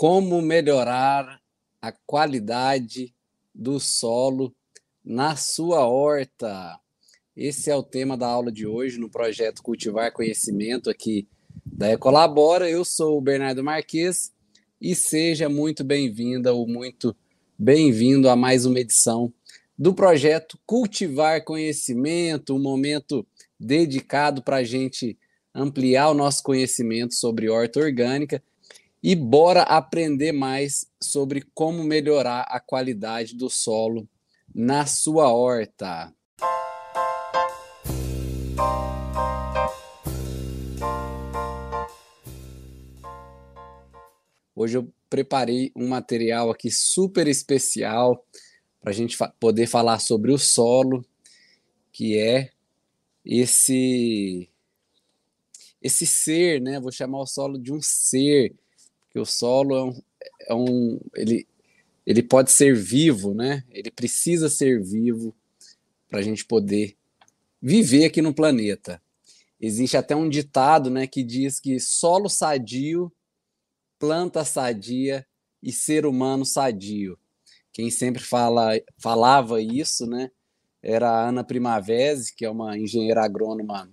[0.00, 1.42] Como melhorar
[1.82, 3.14] a qualidade
[3.54, 4.50] do solo
[5.04, 6.80] na sua horta?
[7.36, 11.28] Esse é o tema da aula de hoje no projeto Cultivar Conhecimento aqui
[11.66, 12.66] da Ecolabora.
[12.70, 14.32] Eu sou o Bernardo Marques
[14.80, 17.14] e seja muito bem-vinda ou muito
[17.58, 19.30] bem-vindo a mais uma edição
[19.78, 23.26] do projeto Cultivar Conhecimento, um momento
[23.60, 25.18] dedicado para a gente
[25.54, 28.42] ampliar o nosso conhecimento sobre horta orgânica
[29.02, 34.08] e bora aprender mais sobre como melhorar a qualidade do solo
[34.54, 36.14] na sua horta.
[44.54, 48.22] Hoje eu preparei um material aqui super especial
[48.80, 51.02] para a gente fa poder falar sobre o solo,
[51.90, 52.50] que é
[53.24, 54.50] esse
[55.80, 56.78] esse ser, né?
[56.78, 58.54] Vou chamar o solo de um ser
[59.10, 60.02] que o solo é um,
[60.48, 61.46] é um ele,
[62.06, 63.64] ele pode ser vivo, né?
[63.70, 65.34] Ele precisa ser vivo
[66.08, 66.96] para a gente poder
[67.60, 69.00] viver aqui no planeta.
[69.60, 73.12] Existe até um ditado, né, que diz que solo sadio,
[73.98, 75.26] planta sadia
[75.62, 77.18] e ser humano sadio.
[77.70, 80.30] Quem sempre fala, falava isso, né,
[80.82, 83.90] era a Ana Primavesi, que é uma engenheira agrônoma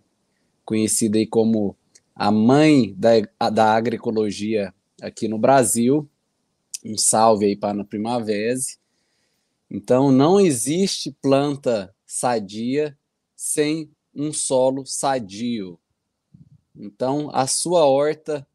[0.64, 1.76] conhecida aí como
[2.16, 6.10] a mãe da, da agroecologia aqui no Brasil.
[6.84, 8.58] Um salve aí para a Primavera.
[9.70, 12.98] Então, não existe planta sadia
[13.36, 15.80] sem um solo sadio.
[16.76, 18.48] Então, a sua horta,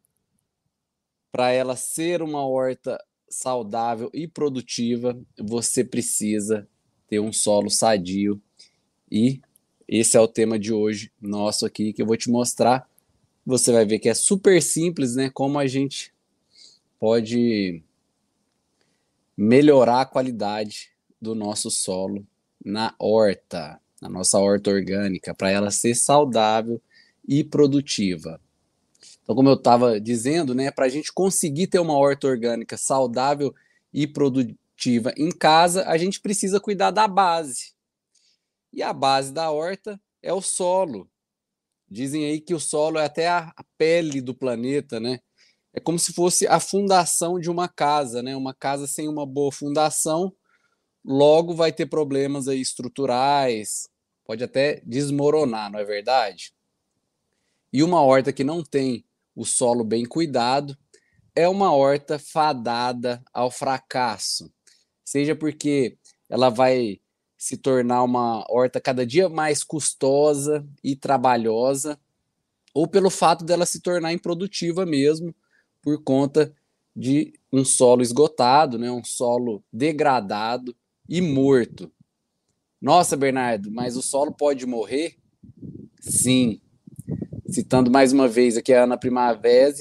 [1.30, 6.68] para ela ser uma horta saudável e produtiva, você precisa
[7.08, 8.40] ter um solo sadio.
[9.10, 9.40] E
[9.86, 12.88] esse é o tema de hoje nosso aqui, que eu vou te mostrar.
[13.44, 15.28] Você vai ver que é super simples, né?
[15.30, 16.11] Como a gente
[17.02, 17.82] pode
[19.36, 22.24] melhorar a qualidade do nosso solo
[22.64, 26.80] na horta, na nossa horta orgânica, para ela ser saudável
[27.26, 28.40] e produtiva.
[29.20, 33.52] Então, como eu estava dizendo, né, para a gente conseguir ter uma horta orgânica saudável
[33.92, 37.72] e produtiva em casa, a gente precisa cuidar da base.
[38.72, 41.10] E a base da horta é o solo.
[41.90, 45.18] Dizem aí que o solo é até a pele do planeta, né?
[45.74, 48.36] É como se fosse a fundação de uma casa, né?
[48.36, 50.32] Uma casa sem uma boa fundação,
[51.04, 53.88] logo vai ter problemas aí estruturais,
[54.24, 56.52] pode até desmoronar, não é verdade?
[57.72, 60.76] E uma horta que não tem o solo bem cuidado
[61.34, 64.52] é uma horta fadada ao fracasso,
[65.02, 65.96] seja porque
[66.28, 67.00] ela vai
[67.38, 71.98] se tornar uma horta cada dia mais custosa e trabalhosa,
[72.74, 75.34] ou pelo fato dela se tornar improdutiva mesmo,
[75.82, 76.54] por conta
[76.94, 80.74] de um solo esgotado, né, um solo degradado
[81.08, 81.90] e morto.
[82.80, 85.16] Nossa, Bernardo, mas o solo pode morrer?
[86.00, 86.60] Sim.
[87.46, 89.74] Citando mais uma vez aqui a Ana Primavera,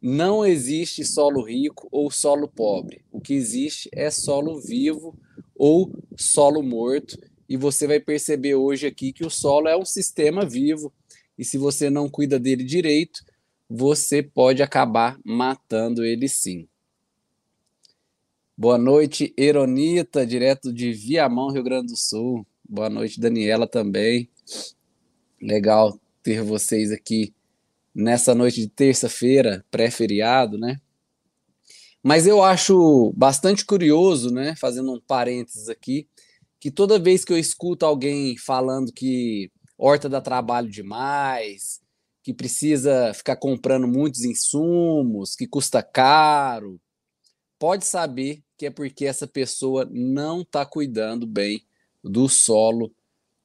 [0.00, 3.04] não existe solo rico ou solo pobre.
[3.12, 5.18] O que existe é solo vivo
[5.54, 7.18] ou solo morto.
[7.48, 10.92] E você vai perceber hoje aqui que o solo é um sistema vivo.
[11.36, 13.20] E se você não cuida dele direito,
[13.68, 16.66] você pode acabar matando ele sim.
[18.56, 22.46] Boa noite, Eronita, direto de Viamão, Rio Grande do Sul.
[22.68, 24.28] Boa noite, Daniela também.
[25.40, 27.32] Legal ter vocês aqui
[27.94, 30.80] nessa noite de terça-feira, pré-feriado, né?
[32.02, 36.08] Mas eu acho bastante curioso, né, fazendo um parênteses aqui,
[36.60, 41.80] que toda vez que eu escuto alguém falando que horta dá trabalho demais,
[42.28, 46.78] que precisa ficar comprando muitos insumos, que custa caro,
[47.58, 51.66] pode saber que é porque essa pessoa não está cuidando bem
[52.04, 52.94] do solo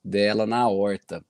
[0.03, 1.25] dela na horta.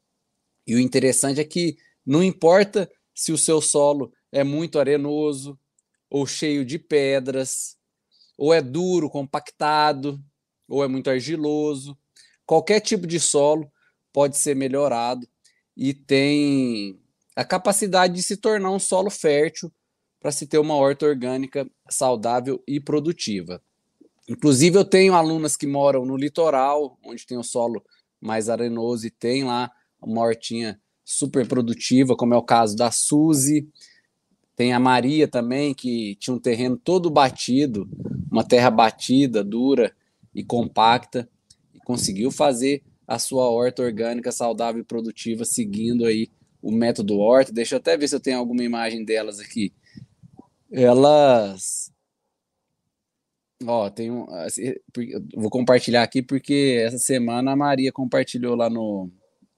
[0.66, 5.56] E o interessante é que não importa se o seu solo é muito arenoso,
[6.10, 7.78] ou cheio de pedras,
[8.36, 10.20] ou é duro, compactado,
[10.68, 11.96] ou é muito argiloso,
[12.48, 13.72] qualquer tipo de solo
[14.12, 15.28] pode ser melhorado
[15.78, 17.00] e tem
[17.36, 19.72] a capacidade de se tornar um solo fértil
[20.20, 23.62] para se ter uma horta orgânica saudável e produtiva.
[24.28, 27.84] Inclusive, eu tenho alunas que moram no litoral, onde tem o solo
[28.22, 29.70] mais arenoso e tem lá
[30.02, 33.68] uma hortinha super produtiva, como é o caso da Suzy.
[34.56, 37.90] Tem a Maria também, que tinha um terreno todo batido,
[38.32, 39.94] uma terra batida, dura
[40.34, 41.28] e compacta,
[41.74, 46.30] e conseguiu fazer a sua horta orgânica saudável e produtiva seguindo aí
[46.64, 47.52] o método Horta.
[47.52, 49.72] Deixa eu até ver se eu tenho alguma imagem delas aqui.
[50.72, 51.94] Elas
[53.66, 54.30] Ó, tem um.
[54.36, 54.74] Assim,
[55.36, 59.10] vou compartilhar aqui porque essa semana a Maria compartilhou lá no,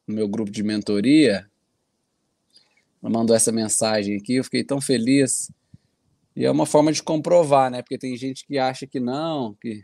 [0.08, 1.50] no meu grupo de mentoria.
[3.02, 5.52] Ela mandou essa mensagem aqui, eu fiquei tão feliz.
[6.36, 7.82] E é uma forma de comprovar, né?
[7.82, 9.84] Porque tem gente que acha que não, que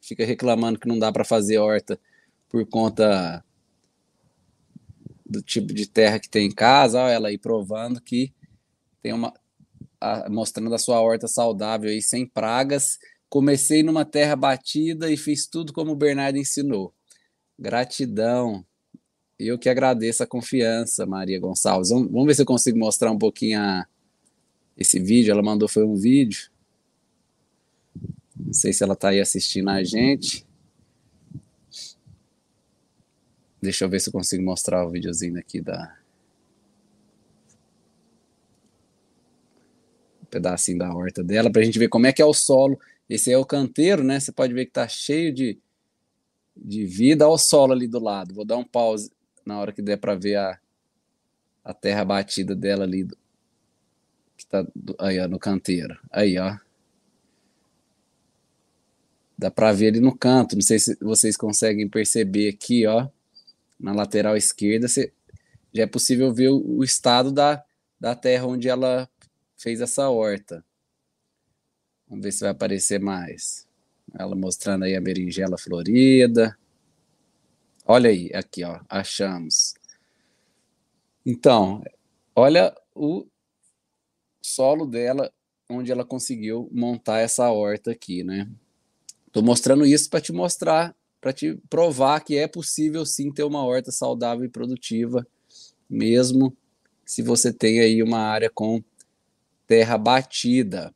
[0.00, 1.98] fica reclamando que não dá para fazer horta
[2.48, 3.44] por conta
[5.30, 8.32] do tipo de terra que tem em casa, ela aí provando que
[9.00, 9.32] tem uma
[10.00, 12.98] a, mostrando a sua horta saudável aí sem pragas.
[13.28, 16.92] Comecei numa terra batida e fiz tudo como o Bernardo ensinou.
[17.56, 18.64] Gratidão.
[19.38, 21.90] Eu que agradeço a confiança, Maria Gonçalves.
[21.90, 23.86] Vamos, vamos ver se eu consigo mostrar um pouquinho a,
[24.76, 25.30] esse vídeo.
[25.30, 26.50] Ela mandou foi um vídeo.
[28.36, 30.44] Não sei se ela está aí assistindo a gente.
[33.60, 35.96] Deixa eu ver se eu consigo mostrar o videozinho aqui da.
[40.22, 42.80] Um pedacinho da horta dela, para a gente ver como é que é o solo.
[43.08, 44.18] Esse é o canteiro, né?
[44.18, 45.58] Você pode ver que tá cheio de,
[46.56, 47.26] de vida.
[47.26, 48.32] Olha o solo ali do lado.
[48.32, 49.10] Vou dar um pause
[49.44, 50.58] na hora que der para ver a,
[51.64, 53.06] a terra batida dela ali.
[54.38, 54.64] Que tá
[54.98, 55.98] aí, ó, no canteiro.
[56.10, 56.56] Aí, ó.
[59.36, 60.54] Dá para ver ali no canto.
[60.54, 63.08] Não sei se vocês conseguem perceber aqui, ó
[63.80, 65.12] na lateral esquerda, você,
[65.72, 67.64] já é possível ver o, estado da,
[67.98, 69.08] da terra onde ela
[69.56, 70.64] fez essa horta.
[72.08, 73.66] Vamos ver se vai aparecer mais.
[74.18, 76.58] Ela mostrando aí a berinjela florida.
[77.86, 79.74] Olha aí, aqui, ó, achamos.
[81.24, 81.82] Então,
[82.34, 83.26] olha o
[84.42, 85.32] solo dela,
[85.68, 88.50] onde ela conseguiu montar essa horta aqui, né?
[89.30, 93.64] Tô mostrando isso para te mostrar para te provar que é possível sim ter uma
[93.64, 95.26] horta saudável e produtiva,
[95.88, 96.56] mesmo
[97.04, 98.82] se você tem aí uma área com
[99.66, 100.94] terra batida.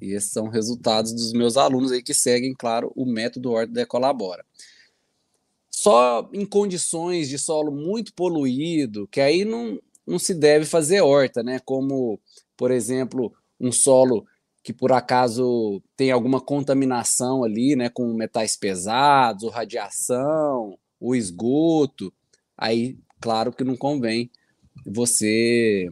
[0.00, 4.44] E esses são resultados dos meus alunos aí que seguem, claro, o método Horta Decolabora.
[5.70, 11.42] Só em condições de solo muito poluído, que aí não, não se deve fazer horta,
[11.42, 11.58] né?
[11.64, 12.20] Como,
[12.56, 14.26] por exemplo, um solo
[14.62, 22.12] que por acaso tem alguma contaminação ali, né, com metais pesados, ou radiação, o esgoto,
[22.56, 24.30] aí claro que não convém
[24.84, 25.90] você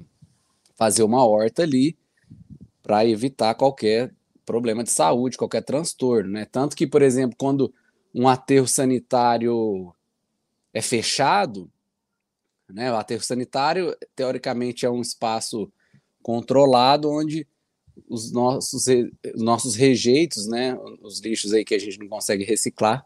[0.77, 1.97] fazer uma horta ali
[2.83, 4.15] para evitar qualquer
[4.47, 6.47] problema de saúde, qualquer transtorno, né?
[6.47, 7.73] Tanto que, por exemplo, quando
[8.15, 9.93] um aterro sanitário
[10.73, 11.71] é fechado,
[12.69, 12.91] né?
[12.91, 15.71] O aterro sanitário teoricamente é um espaço
[16.23, 17.47] controlado onde
[18.09, 18.87] os nossos,
[19.35, 23.05] os nossos rejeitos, né, os lixos aí que a gente não consegue reciclar,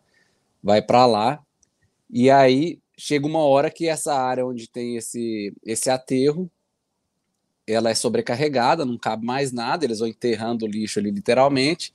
[0.62, 1.42] vai para lá.
[2.10, 6.50] E aí chega uma hora que essa área onde tem esse, esse aterro,
[7.66, 11.92] ela é sobrecarregada, não cabe mais nada, eles vão enterrando o lixo ali literalmente.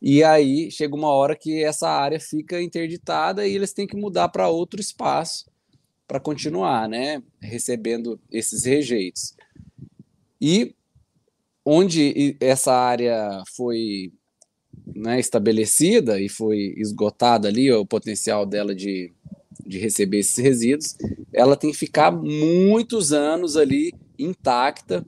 [0.00, 4.28] E aí chega uma hora que essa área fica interditada e eles têm que mudar
[4.28, 5.46] para outro espaço
[6.06, 9.34] para continuar, né, recebendo esses rejeitos.
[10.40, 10.74] E
[11.66, 14.12] onde essa área foi
[14.94, 19.12] né, estabelecida e foi esgotada ali o potencial dela de,
[19.66, 20.96] de receber esses resíduos,
[21.32, 25.04] ela tem que ficar muitos anos ali intacta,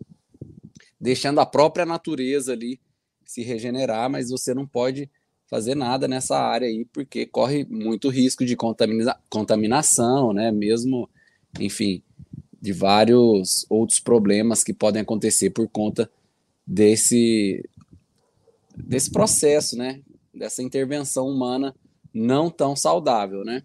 [1.00, 2.80] deixando a própria natureza ali
[3.24, 5.08] se regenerar, mas você não pode
[5.46, 10.50] fazer nada nessa área aí, porque corre muito risco de contamina contaminação, né?
[10.50, 11.08] Mesmo,
[11.58, 12.02] enfim,
[12.60, 16.10] de vários outros problemas que podem acontecer por conta
[16.68, 17.66] desse,
[18.76, 20.02] desse processo, né?
[20.34, 21.74] Dessa intervenção humana
[22.12, 23.62] não tão saudável, né?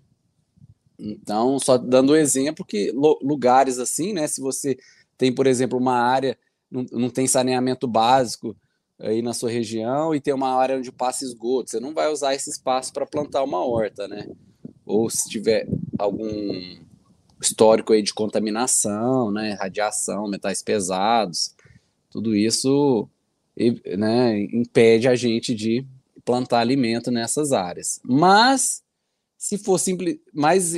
[0.98, 2.92] Então, só dando um exemplo que
[3.22, 4.26] lugares assim, né?
[4.28, 4.78] Se você
[5.18, 6.38] tem, por exemplo, uma área,
[6.72, 8.56] não, não tem saneamento básico
[8.98, 12.34] aí na sua região e tem uma área onde passa esgoto, você não vai usar
[12.36, 14.30] esse espaço para plantar uma horta, né?
[14.86, 15.68] Ou se tiver
[16.00, 16.30] algum
[17.42, 19.58] histórico aí de contaminação, né?
[19.60, 21.53] Radiação, metais pesados,
[22.14, 23.10] tudo isso
[23.98, 25.84] né, impede a gente de
[26.24, 28.00] plantar alimento nessas áreas.
[28.04, 28.84] Mas
[29.36, 30.74] se for simples, mas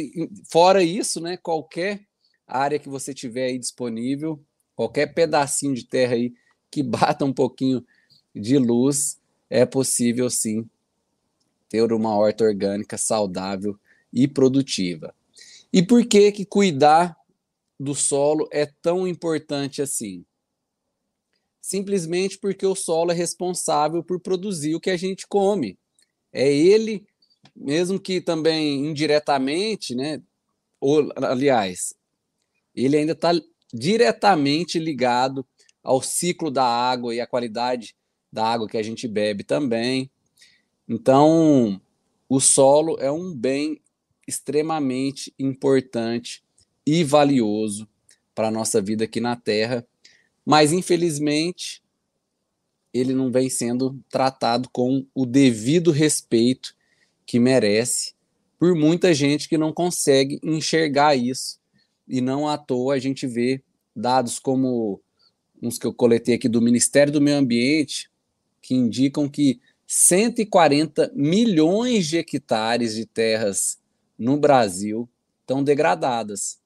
[0.49, 1.99] fora isso, né, qualquer
[2.47, 4.41] área que você tiver aí disponível,
[4.77, 6.33] qualquer pedacinho de terra aí
[6.71, 7.85] que bata um pouquinho
[8.33, 10.67] de luz, é possível sim
[11.67, 13.77] ter uma horta orgânica saudável
[14.11, 15.13] e produtiva.
[15.71, 17.17] E por que que cuidar
[17.77, 20.23] do solo é tão importante assim?
[21.65, 25.79] Simplesmente porque o solo é responsável por produzir o que a gente come.
[26.31, 27.03] É ele,
[27.55, 30.21] mesmo que também indiretamente, né?
[30.79, 31.95] Ou, aliás,
[32.75, 33.31] ele ainda está
[33.73, 35.43] diretamente ligado
[35.81, 37.95] ao ciclo da água e à qualidade
[38.31, 40.11] da água que a gente bebe também.
[40.87, 41.81] Então,
[42.29, 43.81] o solo é um bem
[44.27, 46.43] extremamente importante
[46.85, 47.89] e valioso
[48.35, 49.83] para a nossa vida aqui na Terra,
[50.45, 51.81] mas infelizmente
[52.93, 56.75] ele não vem sendo tratado com o devido respeito
[57.25, 58.13] que merece
[58.57, 61.59] por muita gente que não consegue enxergar isso.
[62.07, 63.61] E não à toa a gente vê
[63.95, 65.01] dados como
[65.61, 68.09] uns que eu coletei aqui do Ministério do Meio Ambiente,
[68.61, 73.77] que indicam que 140 milhões de hectares de terras
[74.17, 75.09] no Brasil
[75.41, 76.59] estão degradadas,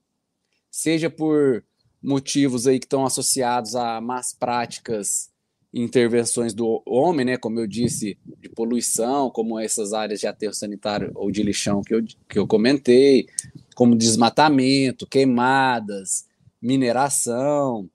[0.70, 1.64] seja por
[2.02, 5.30] motivos aí que estão associados a más práticas
[5.74, 11.12] intervenções do homem, né, como eu disse, de poluição, como essas áreas de aterro sanitário
[11.14, 13.28] ou de lixão que eu, que eu comentei,
[13.76, 16.28] como desmatamento, queimadas,
[16.62, 17.90] mineração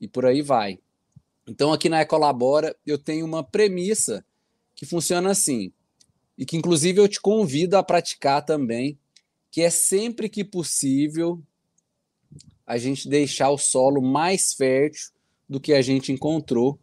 [0.00, 0.78] e por aí vai.
[1.46, 4.24] Então, aqui na Ecolabora, eu tenho uma premissa
[4.74, 5.72] que funciona assim,
[6.36, 8.96] e que inclusive eu te convido a praticar também,
[9.50, 11.42] que é sempre que possível
[12.68, 15.08] a gente deixar o solo mais fértil
[15.48, 16.78] do que a gente encontrou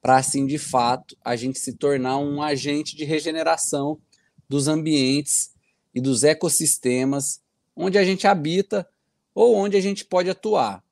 [0.00, 4.00] para assim, de fato, a gente se tornar um agente de regeneração
[4.48, 5.52] dos ambientes
[5.94, 7.42] e dos ecossistemas
[7.76, 8.88] onde a gente habita
[9.34, 10.82] ou onde a gente pode atuar.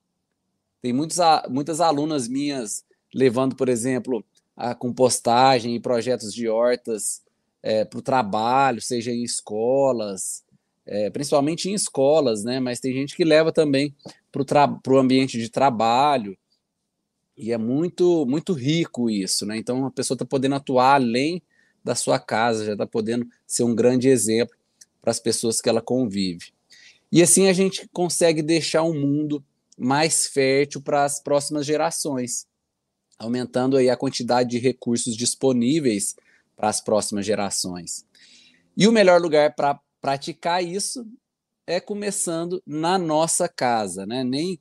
[0.82, 1.16] Tem muitos,
[1.48, 4.22] muitas alunas minhas levando, por exemplo,
[4.54, 7.22] a compostagem e projetos de hortas
[7.62, 10.44] é, para o trabalho, seja em escolas,
[10.86, 12.60] é, principalmente em escolas, né?
[12.60, 13.94] Mas tem gente que leva também
[14.30, 16.36] para o ambiente de trabalho.
[17.36, 19.56] E é muito, muito rico isso, né?
[19.58, 21.42] Então a pessoa está podendo atuar além
[21.84, 24.56] da sua casa, já está podendo ser um grande exemplo
[25.02, 26.52] para as pessoas que ela convive.
[27.12, 29.44] E assim a gente consegue deixar um mundo
[29.78, 32.46] mais fértil para as próximas gerações,
[33.18, 36.16] aumentando aí a quantidade de recursos disponíveis
[36.56, 38.04] para as próximas gerações.
[38.76, 41.04] E o melhor lugar para praticar isso
[41.66, 44.22] é começando na nossa casa, né?
[44.22, 44.56] Nem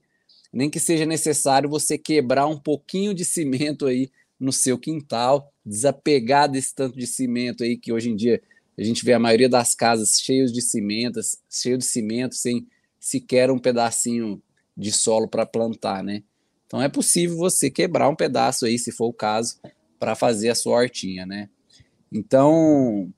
[0.51, 4.09] nem que seja necessário você quebrar um pouquinho de cimento aí
[4.39, 8.41] no seu quintal, desapegar desse tanto de cimento aí que hoje em dia
[8.75, 12.65] a gente vê a maioria das casas cheios de cimentas, cheio de cimento, sem
[12.99, 14.41] sequer um pedacinho
[14.75, 16.23] de solo para plantar, né?
[16.65, 19.59] Então é possível você quebrar um pedaço aí, se for o caso,
[19.99, 21.49] para fazer a sua hortinha, né?
[22.11, 23.13] Então,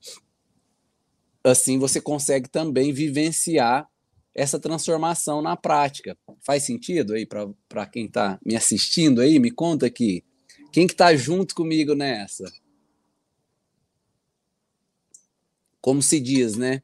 [1.44, 3.88] assim você consegue também vivenciar
[4.34, 6.16] essa transformação na prática.
[6.40, 7.26] Faz sentido aí
[7.68, 9.38] para quem está me assistindo aí?
[9.38, 10.24] Me conta aqui.
[10.72, 12.44] Quem que está junto comigo nessa?
[15.80, 16.82] Como se diz, né?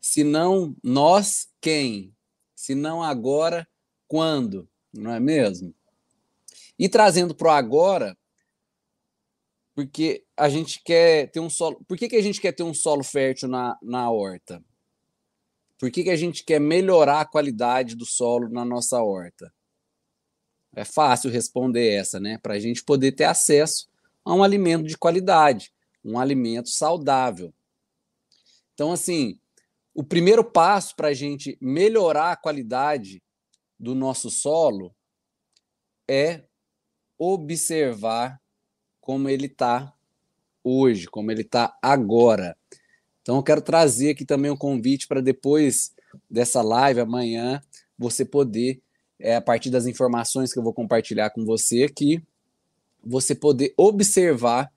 [0.00, 2.14] Se não nós, quem?
[2.54, 3.68] Se não agora,
[4.06, 4.68] quando?
[4.92, 5.74] Não é mesmo?
[6.78, 8.16] E trazendo para o agora,
[9.76, 11.84] porque a gente quer ter um solo.
[11.86, 14.64] Por que, que a gente quer ter um solo fértil na, na horta?
[15.78, 19.52] Por que, que a gente quer melhorar a qualidade do solo na nossa horta?
[20.74, 22.38] É fácil responder essa, né?
[22.38, 23.86] Para a gente poder ter acesso
[24.24, 25.70] a um alimento de qualidade,
[26.02, 27.52] um alimento saudável.
[28.72, 29.38] Então, assim,
[29.94, 33.22] o primeiro passo para a gente melhorar a qualidade
[33.78, 34.96] do nosso solo
[36.08, 36.44] é
[37.18, 38.40] observar
[39.06, 39.94] como ele está
[40.64, 42.56] hoje, como ele está agora.
[43.22, 45.94] Então, eu quero trazer aqui também um convite para depois
[46.28, 47.62] dessa live, amanhã,
[47.96, 48.82] você poder,
[49.16, 52.20] é, a partir das informações que eu vou compartilhar com você aqui,
[53.00, 54.72] você poder observar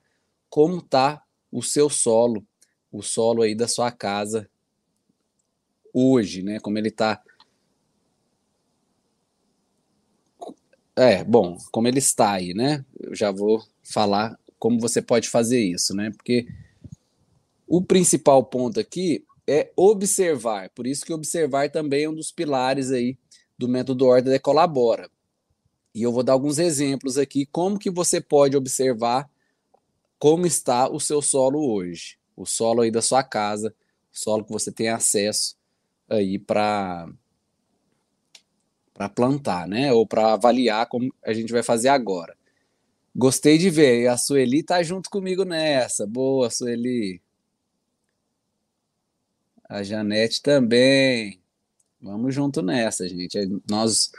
[0.48, 2.46] como está o seu solo,
[2.92, 4.48] o solo aí da sua casa
[5.92, 6.60] hoje, né?
[6.60, 7.20] Como ele está.
[11.00, 12.84] É, bom, como ele está aí, né?
[13.00, 16.12] Eu já vou falar como você pode fazer isso, né?
[16.12, 16.46] Porque
[17.66, 22.92] o principal ponto aqui é observar, por isso que observar também é um dos pilares
[22.92, 23.18] aí
[23.58, 25.10] do método Ordem de Colabora.
[25.96, 29.30] E eu vou dar alguns exemplos aqui como que você pode observar
[30.20, 33.74] como está o seu solo hoje, o solo aí da sua casa,
[34.14, 35.56] o solo que você tem acesso
[36.10, 37.08] aí para
[39.00, 39.94] para plantar, né?
[39.94, 42.36] Ou para avaliar como a gente vai fazer agora.
[43.16, 46.06] Gostei de ver, a Sueli tá junto comigo nessa.
[46.06, 47.22] Boa, Sueli.
[49.70, 51.40] A Janete também.
[52.02, 53.38] Vamos junto nessa, gente.
[53.38, 54.12] É, nós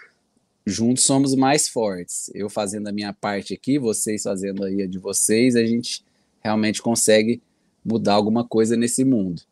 [0.64, 2.30] juntos somos mais fortes.
[2.34, 6.02] Eu fazendo a minha parte aqui, vocês fazendo aí a de vocês, a gente
[6.42, 7.42] realmente consegue
[7.84, 9.42] mudar alguma coisa nesse mundo.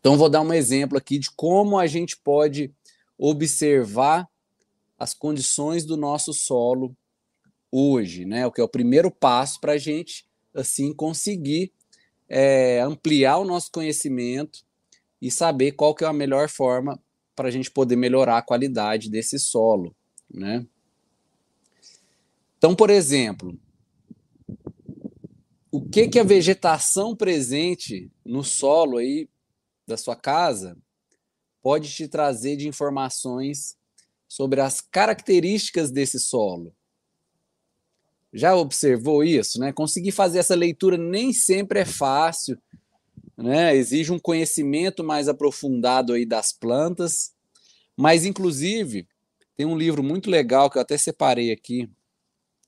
[0.00, 2.72] Então, vou dar um exemplo aqui de como a gente pode
[3.24, 4.28] observar
[4.98, 6.96] as condições do nosso solo
[7.70, 8.44] hoje, né?
[8.44, 11.72] O que é o primeiro passo para a gente assim conseguir
[12.28, 14.64] é, ampliar o nosso conhecimento
[15.20, 17.00] e saber qual que é a melhor forma
[17.36, 19.94] para a gente poder melhorar a qualidade desse solo,
[20.28, 20.66] né?
[22.58, 23.56] Então, por exemplo,
[25.70, 29.28] o que que a vegetação presente no solo aí
[29.86, 30.76] da sua casa
[31.62, 33.76] pode te trazer de informações
[34.26, 36.74] sobre as características desse solo?
[38.32, 39.72] Já observou isso, né?
[39.72, 42.58] Conseguir fazer essa leitura nem sempre é fácil,
[43.36, 43.76] né?
[43.76, 47.34] Exige um conhecimento mais aprofundado aí das plantas,
[47.96, 49.06] mas inclusive
[49.54, 51.88] tem um livro muito legal que eu até separei aqui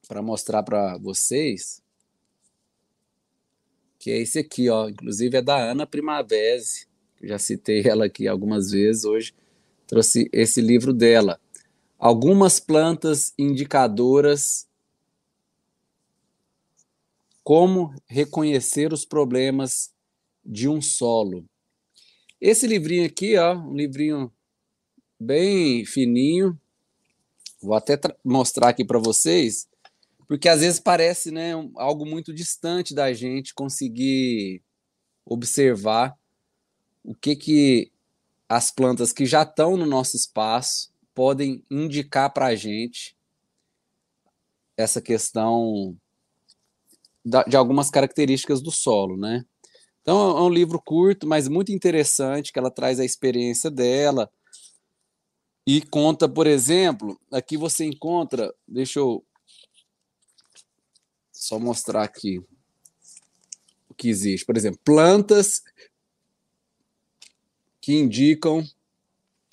[0.07, 1.83] para mostrar para vocês,
[3.99, 4.89] que é esse aqui, ó.
[4.89, 6.87] Inclusive é da Ana Primavese,
[7.27, 9.35] já citei ela aqui algumas vezes hoje,
[9.87, 11.41] trouxe esse livro dela.
[11.99, 14.67] Algumas plantas indicadoras
[17.43, 19.93] como reconhecer os problemas
[20.45, 21.45] de um solo.
[22.41, 24.33] Esse livrinho aqui, ó, um livrinho
[25.19, 26.59] bem fininho.
[27.63, 29.67] Vou até mostrar aqui para vocês,
[30.27, 34.63] porque às vezes parece, né, algo muito distante da gente conseguir
[35.25, 36.15] observar
[37.05, 37.93] o que que
[38.49, 43.17] as plantas que já estão no nosso espaço podem indicar para a gente
[44.77, 45.97] essa questão
[47.25, 49.45] de algumas características do solo, né?
[50.03, 54.31] Então é um livro curto, mas muito interessante, que ela traz a experiência dela
[55.67, 59.25] e conta, por exemplo, aqui você encontra, deixa eu
[61.33, 62.39] só mostrar aqui
[63.89, 65.63] o que existe, por exemplo, plantas
[67.85, 68.67] que indicam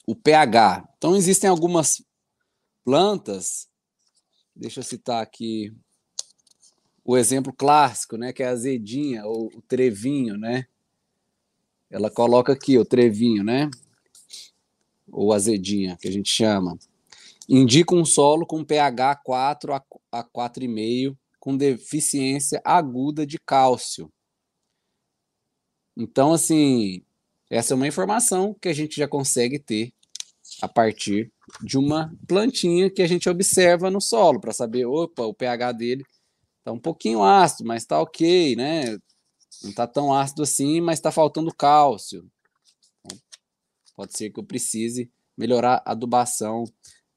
[0.08, 0.88] o pH.
[0.98, 2.02] Então existem algumas
[2.82, 3.68] plantas,
[4.56, 5.76] deixa eu citar aqui
[7.04, 10.66] o exemplo clássico, né, que é a azedinha ou o trevinho, né?
[11.90, 13.70] Ela coloca aqui o trevinho, né?
[15.12, 16.80] Ou azedinha, que a gente chama.
[17.50, 24.10] Indica um solo com pH 4 a 4,5 com deficiência aguda de cálcio.
[25.98, 27.04] Então, assim,
[27.52, 29.94] essa é uma informação que a gente já consegue ter
[30.62, 35.34] a partir de uma plantinha que a gente observa no solo para saber, opa, o
[35.34, 36.04] pH dele
[36.64, 38.98] Tá um pouquinho ácido, mas tá ok, né?
[39.64, 42.30] Não tá tão ácido assim, mas está faltando cálcio.
[43.00, 43.18] Então,
[43.96, 46.64] pode ser que eu precise melhorar a adubação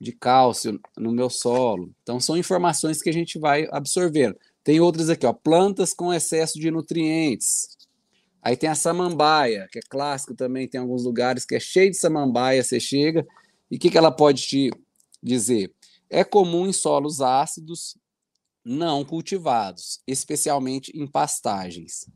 [0.01, 1.92] de cálcio no meu solo.
[2.03, 4.37] Então são informações que a gente vai absorvendo.
[4.62, 7.73] Tem outras aqui, ó, plantas com excesso de nutrientes.
[8.44, 11.96] Aí tem a samambaia, que é clássico também, tem alguns lugares que é cheio de
[11.96, 13.26] samambaia, você chega,
[13.70, 14.70] e o que, que ela pode te
[15.22, 15.72] dizer?
[16.11, 17.96] É comum em solos ácidos
[18.62, 22.07] não cultivados, especialmente em pastagens.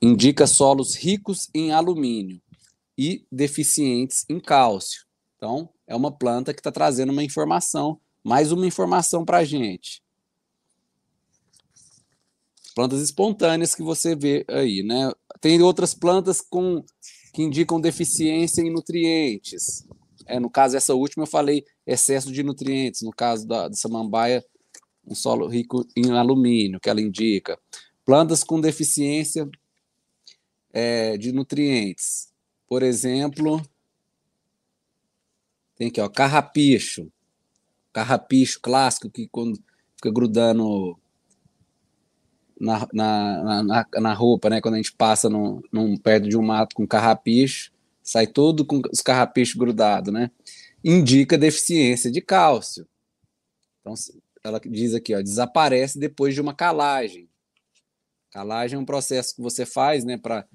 [0.00, 2.40] Indica solos ricos em alumínio
[2.96, 5.04] e deficientes em cálcio.
[5.36, 10.01] Então, é uma planta que está trazendo uma informação, mais uma informação para a gente.
[12.74, 15.12] Plantas espontâneas que você vê aí, né?
[15.40, 16.84] Tem outras plantas com,
[17.32, 19.86] que indicam deficiência em nutrientes.
[20.26, 23.02] É, no caso, essa última eu falei excesso de nutrientes.
[23.02, 24.44] No caso da, da samambaia,
[25.06, 27.58] um solo rico em alumínio, que ela indica.
[28.04, 29.48] Plantas com deficiência
[30.72, 32.32] é, de nutrientes.
[32.68, 33.60] Por exemplo,
[35.76, 37.10] tem aqui, ó, carrapicho.
[37.92, 39.62] Carrapicho clássico, que quando
[39.96, 40.98] fica grudando
[42.62, 44.60] na, na, na, na, roupa, né?
[44.60, 48.80] Quando a gente passa no, num, perto de um mato com carrapicho, sai todo com
[48.90, 50.30] os carrapichos grudados, né?
[50.84, 52.86] Indica deficiência de cálcio.
[53.80, 53.94] Então,
[54.44, 57.28] ela diz aqui, ó, desaparece depois de uma calagem.
[58.30, 60.46] Calagem é um processo que você faz, né, para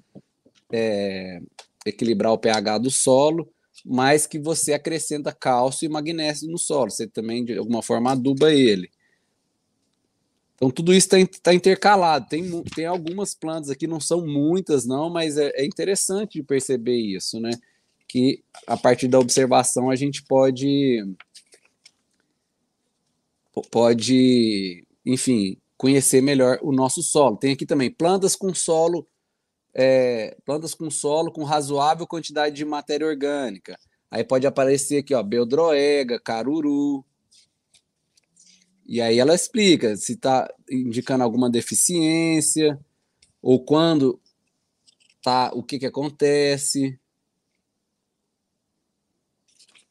[0.72, 1.40] é,
[1.86, 3.52] equilibrar o pH do solo,
[3.84, 6.90] mas que você acrescenta cálcio e magnésio no solo.
[6.90, 8.90] Você também, de alguma forma, aduba ele.
[10.58, 12.26] Então, tudo isso está tá intercalado.
[12.28, 16.96] Tem, tem algumas plantas aqui, não são muitas, não, mas é, é interessante de perceber
[16.96, 17.50] isso, né?
[18.08, 21.04] Que a partir da observação a gente pode
[23.70, 27.36] pode, enfim, conhecer melhor o nosso solo.
[27.36, 29.06] Tem aqui também plantas com solo,
[29.74, 33.78] é, plantas com solo com razoável quantidade de matéria orgânica.
[34.10, 37.04] Aí pode aparecer aqui, ó, beldroega, caruru.
[38.88, 42.80] E aí ela explica se está indicando alguma deficiência
[43.42, 44.18] ou quando
[45.22, 46.98] tá, o que que acontece.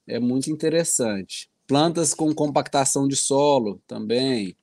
[0.07, 1.47] É muito interessante.
[1.67, 4.57] Plantas com compactação de solo também.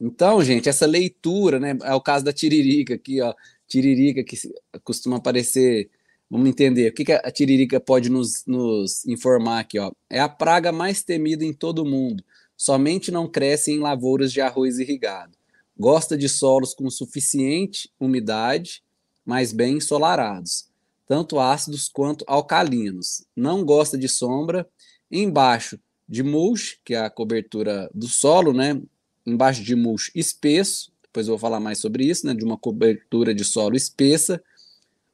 [0.00, 1.76] Então, gente, essa leitura, né?
[1.82, 3.34] É o caso da tiririca aqui, ó.
[3.68, 4.36] Tiririca que
[4.82, 5.90] costuma aparecer.
[6.30, 6.90] Vamos entender.
[6.90, 9.92] O que, que a tiririca pode nos, nos informar aqui, ó?
[10.08, 12.24] É a praga mais temida em todo o mundo.
[12.56, 15.36] Somente não cresce em lavouras de arroz irrigado.
[15.78, 18.82] Gosta de solos com suficiente umidade,
[19.24, 20.68] mas bem ensolarados,
[21.06, 23.26] tanto ácidos quanto alcalinos.
[23.34, 24.68] Não gosta de sombra.
[25.10, 28.80] Embaixo de mulch, que é a cobertura do solo, né?
[29.26, 32.34] Embaixo de mulch espesso, depois eu vou falar mais sobre isso, né?
[32.34, 34.42] De uma cobertura de solo espessa,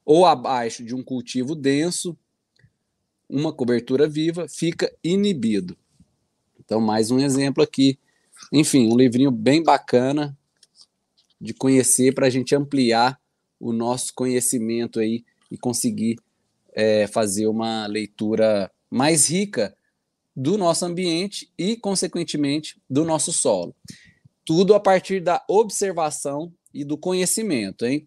[0.05, 2.17] ou abaixo de um cultivo denso,
[3.29, 5.77] uma cobertura viva, fica inibido.
[6.71, 7.99] Então, mais um exemplo aqui.
[8.53, 10.39] Enfim, um livrinho bem bacana
[11.41, 13.21] de conhecer para a gente ampliar
[13.59, 16.17] o nosso conhecimento aí e conseguir
[16.73, 19.77] é, fazer uma leitura mais rica
[20.37, 23.75] do nosso ambiente e, consequentemente, do nosso solo.
[24.45, 28.07] Tudo a partir da observação e do conhecimento, hein?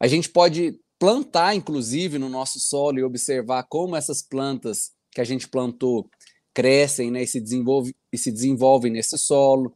[0.00, 5.24] A gente pode plantar, inclusive, no nosso solo e observar como essas plantas que a
[5.24, 6.08] gente plantou
[6.54, 9.74] crescem né, e, se desenvolve, e se desenvolvem nesse solo.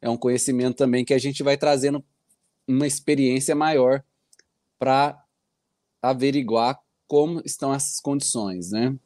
[0.00, 2.04] É um conhecimento também que a gente vai trazendo
[2.66, 4.02] uma experiência maior
[4.78, 5.22] para
[6.02, 8.96] averiguar como estão essas condições, né?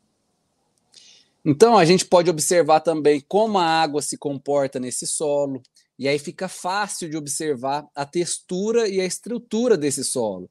[1.44, 5.62] Então a gente pode observar também como a água se comporta nesse solo,
[5.99, 10.51] e aí fica fácil de observar a textura e a estrutura desse solo.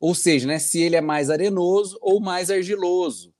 [0.00, 3.31] Ou seja, né, se ele é mais arenoso ou mais argiloso.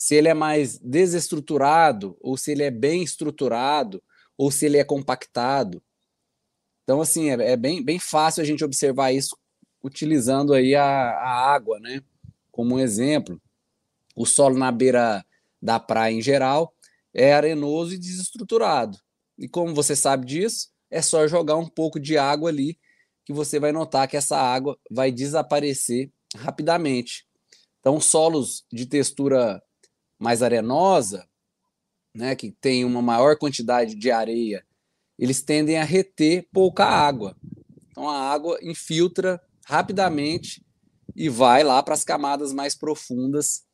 [0.00, 4.02] Se ele é mais desestruturado ou se ele é bem estruturado
[4.34, 5.82] ou se ele é compactado.
[6.82, 9.36] Então, assim, é, é bem, bem fácil a gente observar isso
[9.84, 12.02] utilizando aí a, a água, né,
[12.50, 13.38] como um exemplo.
[14.16, 15.22] O solo na beira
[15.60, 16.74] da praia em geral
[17.12, 18.96] é arenoso e desestruturado.
[19.38, 22.78] E como você sabe disso, é só jogar um pouco de água ali
[23.22, 27.26] que você vai notar que essa água vai desaparecer rapidamente.
[27.80, 29.62] Então, solos de textura
[30.20, 31.26] mais arenosa,
[32.14, 34.64] né, que tem uma maior quantidade de areia,
[35.18, 37.36] eles tendem a reter pouca água.
[37.90, 40.64] Então, a água infiltra rapidamente
[41.16, 43.64] e vai lá para as camadas mais profundas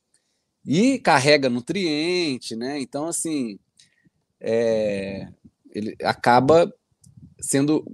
[0.64, 2.80] e carrega nutriente, né?
[2.80, 3.58] Então, assim,
[4.40, 5.28] é,
[5.70, 6.72] ele acaba
[7.40, 7.84] sendo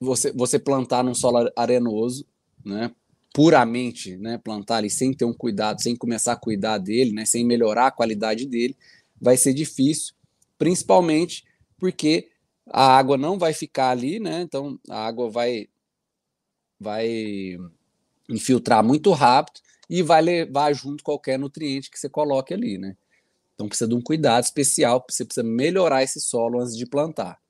[0.00, 2.26] você, você plantar num solo arenoso,
[2.64, 2.94] né?
[3.34, 4.38] Puramente, né?
[4.38, 7.24] Plantar ali sem ter um cuidado, sem começar a cuidar dele, né?
[7.24, 8.76] Sem melhorar a qualidade dele,
[9.20, 10.14] vai ser difícil,
[10.58, 11.44] principalmente
[11.78, 12.28] porque
[12.66, 14.42] a água não vai ficar ali, né?
[14.42, 15.68] Então a água vai
[16.78, 17.56] vai
[18.28, 22.96] infiltrar muito rápido e vai levar junto qualquer nutriente que você coloque ali, né?
[23.54, 27.40] Então precisa de um cuidado especial, você precisa melhorar esse solo antes de plantar.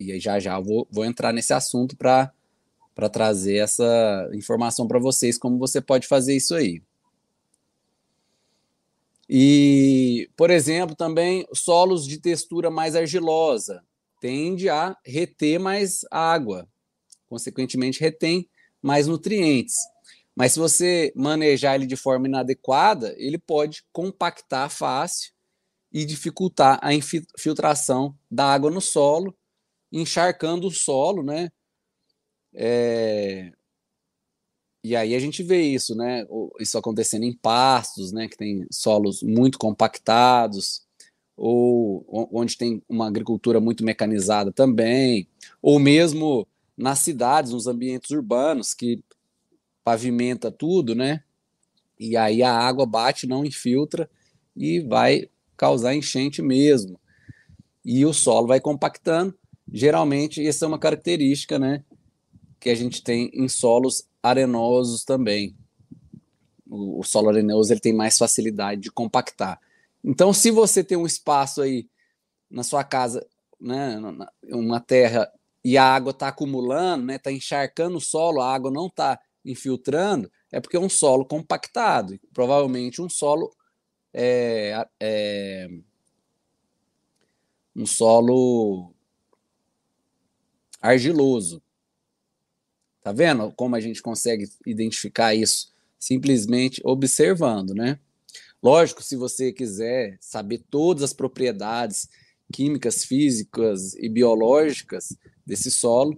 [0.00, 2.32] E aí já já vou, vou entrar nesse assunto para
[2.94, 6.82] para trazer essa informação para vocês como você pode fazer isso aí.
[9.28, 13.82] E, por exemplo, também solos de textura mais argilosa
[14.20, 16.68] tende a reter mais água,
[17.28, 18.48] consequentemente retém
[18.80, 19.76] mais nutrientes.
[20.34, 25.32] Mas se você manejar ele de forma inadequada, ele pode compactar fácil
[25.92, 29.36] e dificultar a infiltração da água no solo,
[29.90, 31.50] encharcando o solo, né?
[32.54, 33.52] É...
[34.84, 36.26] E aí a gente vê isso, né?
[36.58, 38.28] Isso acontecendo em pastos, né?
[38.28, 40.82] Que tem solos muito compactados,
[41.36, 45.28] ou onde tem uma agricultura muito mecanizada também,
[45.60, 49.02] ou mesmo nas cidades, nos ambientes urbanos, que
[49.84, 51.22] pavimenta tudo, né?
[51.98, 54.10] E aí a água bate, não infiltra
[54.56, 56.98] e vai causar enchente mesmo.
[57.84, 59.34] E o solo vai compactando.
[59.72, 61.84] Geralmente, essa é uma característica, né?
[62.62, 65.56] Que a gente tem em solos arenosos também.
[66.70, 69.60] O, o solo arenoso ele tem mais facilidade de compactar.
[70.04, 71.88] Então, se você tem um espaço aí
[72.48, 73.26] na sua casa,
[73.60, 73.98] né,
[74.44, 75.28] uma terra
[75.64, 80.30] e a água está acumulando, né, está encharcando o solo, a água não está infiltrando,
[80.52, 83.52] é porque é um solo compactado, provavelmente um solo
[84.14, 85.68] é, é,
[87.74, 88.94] um solo
[90.80, 91.60] argiloso.
[93.02, 97.98] Tá vendo como a gente consegue identificar isso simplesmente observando, né?
[98.62, 102.08] Lógico, se você quiser saber todas as propriedades
[102.52, 106.16] químicas, físicas e biológicas desse solo,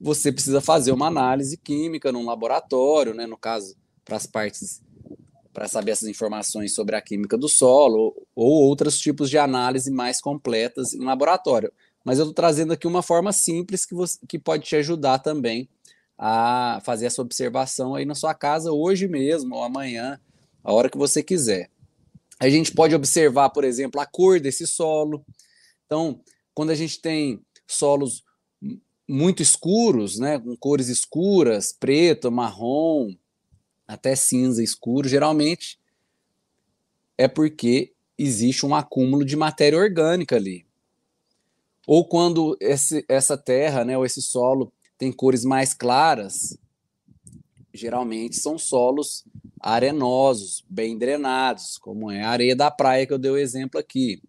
[0.00, 4.82] você precisa fazer uma análise química num laboratório, né, no caso, para as partes
[5.52, 10.20] para saber essas informações sobre a química do solo ou outros tipos de análise mais
[10.20, 11.72] completas em laboratório.
[12.04, 15.68] Mas eu estou trazendo aqui uma forma simples que, você, que pode te ajudar também
[16.22, 20.20] a fazer essa observação aí na sua casa hoje mesmo ou amanhã,
[20.62, 21.70] a hora que você quiser.
[22.38, 25.24] A gente pode observar, por exemplo, a cor desse solo.
[25.86, 26.20] Então,
[26.52, 28.22] quando a gente tem solos
[29.08, 33.14] muito escuros, né, com cores escuras, preto, marrom,
[33.88, 35.80] até cinza escuro, geralmente
[37.16, 40.66] é porque existe um acúmulo de matéria orgânica ali.
[41.86, 44.70] Ou quando esse, essa terra, né, ou esse solo
[45.00, 46.58] tem cores mais claras,
[47.72, 49.24] geralmente são solos
[49.58, 54.22] arenosos, bem drenados, como é a areia da praia que eu dei o exemplo aqui.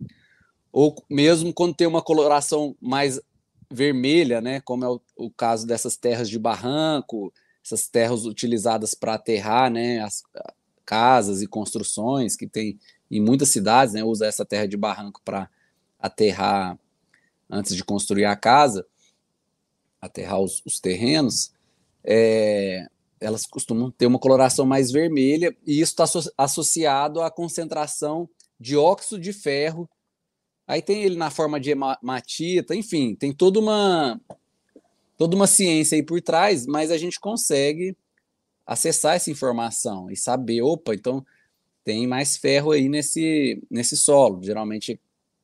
[0.71, 3.19] Ou mesmo quando tem uma coloração mais
[3.69, 9.15] vermelha, né, como é o, o caso dessas terras de barranco, essas terras utilizadas para
[9.15, 10.23] aterrar, né, as
[10.85, 12.79] casas e construções que tem
[13.09, 15.49] em muitas cidades, né, usa essa terra de barranco para
[15.99, 16.79] aterrar
[17.49, 18.85] antes de construir a casa,
[20.01, 21.53] aterrar os, os terrenos,
[22.03, 22.87] é,
[23.19, 26.05] elas costumam ter uma coloração mais vermelha e isso está
[26.37, 28.27] associado à concentração
[28.59, 29.87] de óxido de ferro.
[30.67, 34.19] Aí tem ele na forma de hematita, enfim, tem toda uma
[35.17, 37.95] toda uma ciência aí por trás, mas a gente consegue
[38.65, 41.23] acessar essa informação e saber, opa, então
[41.83, 44.99] tem mais ferro aí nesse, nesse solo, geralmente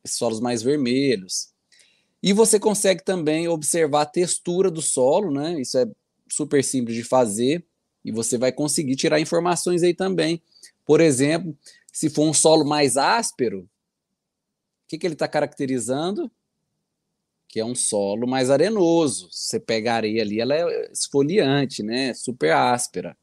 [0.05, 1.53] solos mais vermelhos.
[2.27, 5.61] E você consegue também observar a textura do solo, né?
[5.61, 5.85] Isso é
[6.29, 7.65] super simples de fazer
[8.03, 10.41] e você vai conseguir tirar informações aí também.
[10.85, 11.57] Por exemplo,
[11.89, 13.67] se for um solo mais áspero, o
[14.89, 16.29] que, que ele está caracterizando?
[17.47, 19.29] que é um solo mais arenoso.
[19.31, 22.13] Você pega a areia ali, ela é esfoliante, né?
[22.13, 23.17] Super áspera.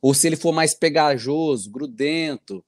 [0.00, 2.64] Ou se ele for mais pegajoso, grudento,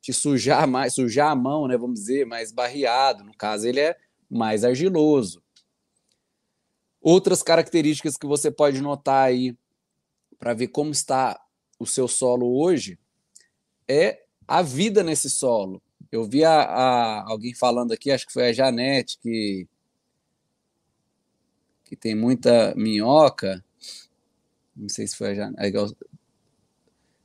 [0.00, 1.76] te sujar mais, sujar a mão, né?
[1.76, 3.24] Vamos dizer, mais barreado.
[3.24, 3.96] No caso, ele é
[4.32, 5.42] mais argiloso.
[7.00, 9.56] Outras características que você pode notar aí
[10.38, 11.38] para ver como está
[11.78, 12.98] o seu solo hoje
[13.86, 15.82] é a vida nesse solo.
[16.10, 19.68] Eu vi a, a, alguém falando aqui, acho que foi a Janete, que
[21.84, 23.62] que tem muita minhoca.
[24.74, 25.70] Não sei se foi já, é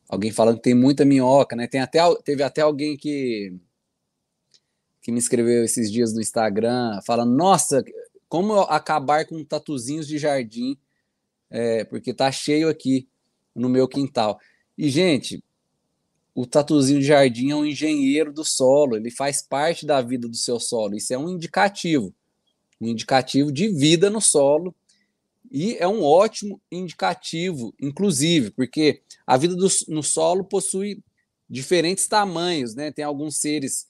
[0.10, 1.68] alguém falando que tem muita minhoca, né?
[1.68, 3.54] Tem até, teve até alguém que
[5.08, 7.82] que me escreveu esses dias no Instagram falando: Nossa,
[8.28, 10.78] como acabar com tatuzinhos de jardim?
[11.50, 13.08] É, porque tá cheio aqui
[13.56, 14.38] no meu quintal.
[14.78, 15.42] E, gente,
[16.36, 20.36] o tatuzinho de jardim é um engenheiro do solo, ele faz parte da vida do
[20.36, 20.98] seu solo.
[20.98, 22.14] Isso é um indicativo
[22.82, 24.76] um indicativo de vida no solo
[25.50, 31.02] e é um ótimo indicativo, inclusive, porque a vida do, no solo possui
[31.50, 32.92] diferentes tamanhos, né?
[32.92, 33.88] Tem alguns seres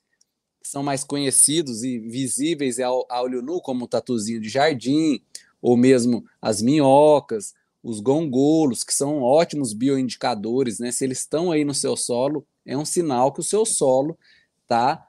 [0.69, 5.21] são mais conhecidos e visíveis ao, a olho nu, como o tatuzinho de jardim,
[5.61, 10.91] ou mesmo as minhocas, os gongolos, que são ótimos bioindicadores, né?
[10.91, 14.17] Se eles estão aí no seu solo, é um sinal que o seu solo
[14.63, 15.07] está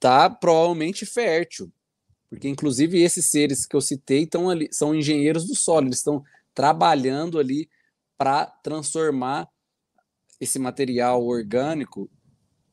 [0.00, 1.70] tá provavelmente fértil.
[2.30, 6.22] Porque, inclusive, esses seres que eu citei estão ali, são engenheiros do solo, eles estão
[6.54, 7.68] trabalhando ali
[8.16, 9.48] para transformar
[10.40, 12.10] esse material orgânico,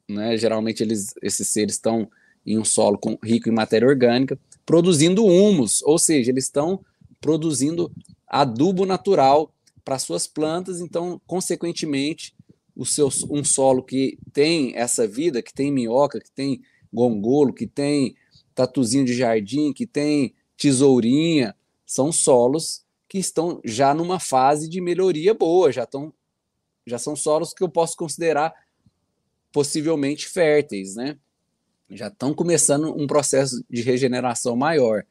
[0.08, 0.38] né?
[0.38, 2.10] Geralmente eles, esses seres estão
[2.46, 6.84] em um solo com, rico em matéria orgânica, produzindo humus, ou seja, eles estão
[7.20, 7.92] produzindo
[8.28, 9.52] adubo natural
[9.84, 12.36] para suas plantas, então, consequentemente,
[12.76, 17.66] o seu, um solo que tem essa vida, que tem minhoca, que tem gongolo, que
[17.66, 18.16] tem
[18.54, 25.34] tatuzinho de jardim, que tem tesourinha, são solos que estão já numa fase de melhoria
[25.34, 26.14] boa, já estão
[26.88, 28.54] já são solos que eu posso considerar
[29.56, 31.18] possivelmente férteis, né?
[31.90, 35.06] Já estão começando um processo de regeneração maior.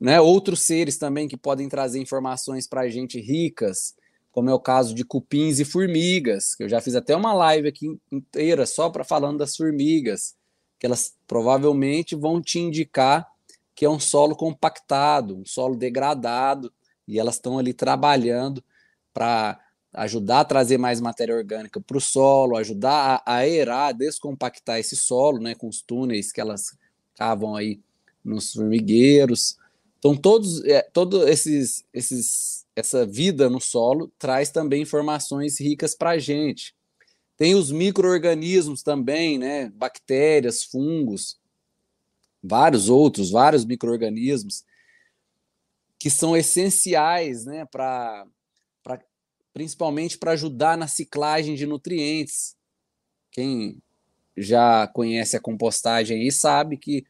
[0.00, 0.18] Né?
[0.18, 3.94] Outros seres também que podem trazer informações para a gente ricas,
[4.32, 7.68] como é o caso de cupins e formigas, que eu já fiz até uma live
[7.68, 10.34] aqui inteira só para falando das formigas
[10.78, 13.26] que elas provavelmente vão te indicar
[13.74, 16.72] que é um solo compactado, um solo degradado,
[17.06, 18.64] e elas estão ali trabalhando
[19.12, 19.60] para
[19.96, 24.94] ajudar a trazer mais matéria orgânica para o solo, ajudar a aerar, a descompactar esse
[24.94, 26.76] solo, né, com os túneis que elas
[27.16, 27.80] cavam aí
[28.22, 29.56] nos formigueiros.
[29.98, 36.10] Então todos, é, todo esses, esses, essa vida no solo traz também informações ricas para
[36.10, 36.74] a gente.
[37.36, 39.70] Tem os micro-organismos também, né?
[39.74, 41.38] Bactérias, fungos,
[42.42, 44.64] vários outros, vários micro-organismos
[45.98, 48.26] que são essenciais, né, para
[49.56, 52.54] principalmente para ajudar na ciclagem de nutrientes.
[53.32, 53.78] quem
[54.36, 57.06] já conhece a compostagem aí sabe que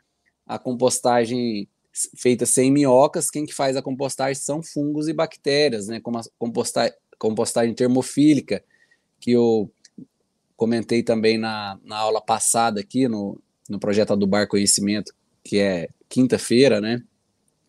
[0.47, 1.69] a compostagem
[2.17, 5.99] feita sem minhocas, quem que faz a compostagem são fungos e bactérias, né?
[5.99, 8.63] Como a compostagem, compostagem termofílica,
[9.19, 9.69] que eu
[10.57, 16.81] comentei também na, na aula passada aqui no, no projeto Adubar Conhecimento, que é quinta-feira,
[16.81, 17.03] né?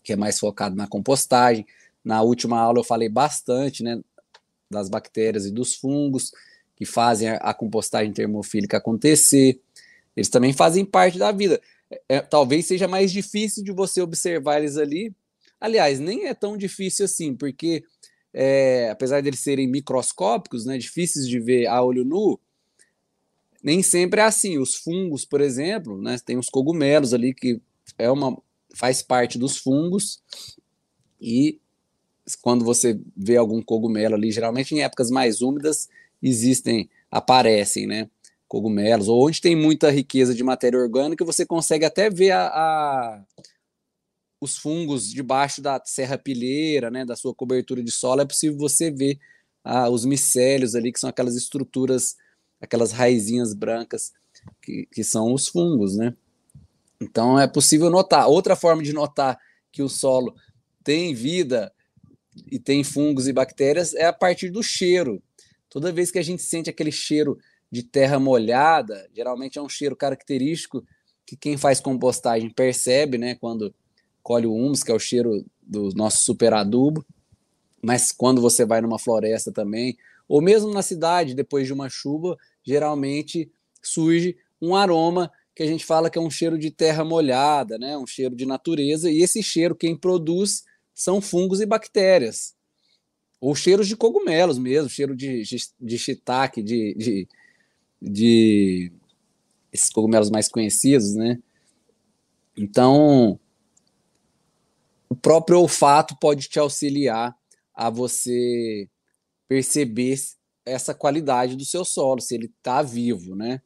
[0.03, 1.65] Que é mais focado na compostagem.
[2.05, 3.99] Na última aula eu falei bastante, né?
[4.69, 6.32] Das bactérias e dos fungos
[6.75, 9.60] que fazem a, a compostagem termofílica acontecer.
[10.15, 11.62] Eles também fazem parte da vida.
[11.89, 15.13] É, é, talvez seja mais difícil de você observar eles ali.
[15.60, 17.84] Aliás, nem é tão difícil assim, porque
[18.34, 22.39] é, apesar de eles serem microscópicos, né, difíceis de ver a olho nu,
[23.63, 24.60] nem sempre é assim.
[24.60, 27.60] Os fungos, por exemplo, né, tem os cogumelos ali que
[27.97, 28.39] é uma
[28.75, 30.21] faz parte dos fungos
[31.19, 31.60] e
[32.35, 35.87] quando você vê algum cogumelo ali, geralmente em épocas mais úmidas
[36.21, 38.09] existem, aparecem, né?
[38.47, 43.23] Cogumelos, ou onde tem muita riqueza de matéria orgânica, você consegue até ver a, a
[44.39, 49.19] os fungos debaixo da serrapilheira, né, da sua cobertura de solo, é possível você ver
[49.91, 52.15] os micélios ali, que são aquelas estruturas,
[52.61, 54.13] aquelas raizinhas brancas,
[54.61, 56.15] que, que são os fungos, né?
[57.01, 58.29] Então é possível notar.
[58.29, 59.37] Outra forma de notar
[59.71, 60.33] que o solo
[60.83, 61.71] tem vida
[62.52, 65.21] e tem fungos e bactérias é a partir do cheiro.
[65.69, 67.38] Toda vez que a gente sente aquele cheiro
[67.71, 70.86] de terra molhada, geralmente é um cheiro característico
[71.26, 73.36] que quem faz compostagem percebe, né?
[73.36, 73.73] Quando
[74.23, 77.06] colhe o humus, que é o cheiro do nosso super adubo.
[77.82, 79.97] Mas quando você vai numa floresta também,
[80.28, 85.86] ou mesmo na cidade, depois de uma chuva, geralmente surge um aroma que a gente
[85.86, 87.97] fala que é um cheiro de terra molhada, né?
[87.97, 90.63] um cheiro de natureza, e esse cheiro quem produz
[90.97, 92.55] são fungos e bactérias.
[93.39, 97.27] Ou cheiros de cogumelos mesmo, cheiro de, de, de shiitake, de, de,
[98.01, 98.91] de
[99.71, 101.39] esses cogumelos mais conhecidos, né?
[102.57, 103.39] Então,
[105.07, 107.38] o próprio olfato pode te auxiliar
[107.75, 108.89] a você
[109.47, 110.19] perceber
[110.65, 113.62] essa qualidade do seu solo, se ele está vivo, né?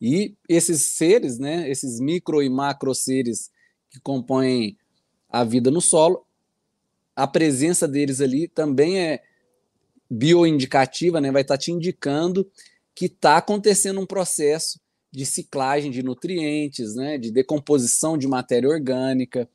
[0.00, 3.50] E esses seres, né, esses micro e macro seres
[3.90, 4.78] que compõem
[5.32, 6.26] a vida no solo,
[7.16, 9.22] a presença deles ali também é
[10.10, 11.32] bioindicativa, né?
[11.32, 12.46] Vai estar tá te indicando
[12.94, 14.78] que está acontecendo um processo
[15.10, 17.16] de ciclagem de nutrientes, né?
[17.16, 19.48] De decomposição de matéria orgânica.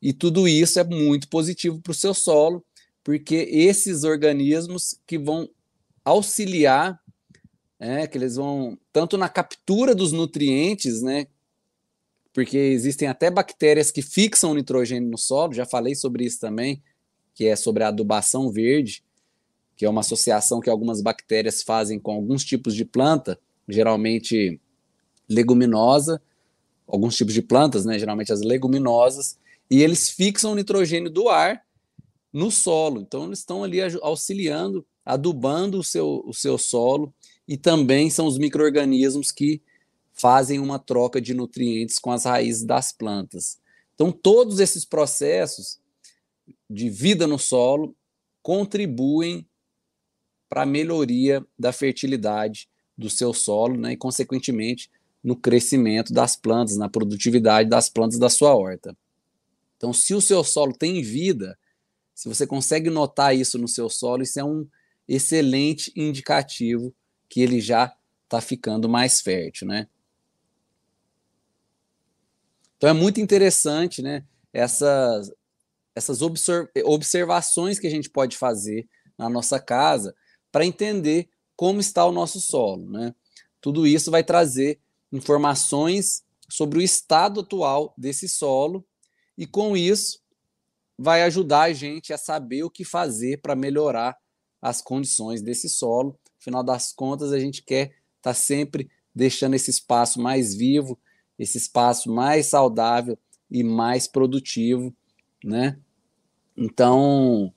[0.00, 2.64] E tudo isso é muito positivo para o seu solo,
[3.04, 5.50] porque esses organismos que vão
[6.02, 6.98] auxiliar,
[7.78, 11.26] é, que eles vão tanto na captura dos nutrientes, né?
[12.32, 16.82] Porque existem até bactérias que fixam nitrogênio no solo, já falei sobre isso também,
[17.34, 19.02] que é sobre a adubação verde,
[19.76, 23.38] que é uma associação que algumas bactérias fazem com alguns tipos de planta,
[23.68, 24.60] geralmente
[25.28, 26.20] leguminosa,
[26.86, 29.38] alguns tipos de plantas, né, geralmente as leguminosas,
[29.70, 31.64] e eles fixam o nitrogênio do ar
[32.32, 33.00] no solo.
[33.00, 37.12] Então, eles estão ali auxiliando, adubando o seu, o seu solo,
[37.46, 39.62] e também são os micro-organismos que
[40.20, 43.58] fazem uma troca de nutrientes com as raízes das plantas.
[43.94, 45.80] Então, todos esses processos
[46.68, 47.96] de vida no solo
[48.42, 49.46] contribuem
[50.48, 54.90] para a melhoria da fertilidade do seu solo, né, e, consequentemente,
[55.22, 58.96] no crescimento das plantas, na produtividade das plantas da sua horta.
[59.76, 61.58] Então, se o seu solo tem vida,
[62.14, 64.66] se você consegue notar isso no seu solo, isso é um
[65.08, 66.94] excelente indicativo
[67.28, 69.88] que ele já está ficando mais fértil, né?
[72.80, 74.24] Então é muito interessante, né?
[74.54, 75.30] Essas,
[75.94, 78.88] essas observações que a gente pode fazer
[79.18, 80.14] na nossa casa
[80.50, 83.14] para entender como está o nosso solo, né?
[83.60, 84.80] Tudo isso vai trazer
[85.12, 88.82] informações sobre o estado atual desse solo
[89.36, 90.18] e com isso
[90.98, 94.16] vai ajudar a gente a saber o que fazer para melhorar
[94.62, 96.18] as condições desse solo.
[96.40, 100.98] Afinal das contas, a gente quer estar tá sempre deixando esse espaço mais vivo,
[101.40, 103.18] esse espaço mais saudável
[103.50, 104.94] e mais produtivo,
[105.42, 105.78] né?
[106.56, 107.52] Então,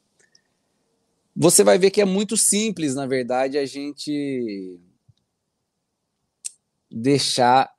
[1.36, 4.80] você vai ver que é muito simples, na verdade, a gente
[6.90, 7.74] deixar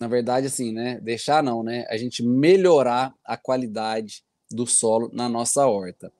[0.00, 0.98] na verdade, assim, né?
[1.02, 1.84] Deixar não, né?
[1.90, 6.10] A gente melhorar a qualidade do solo na nossa horta.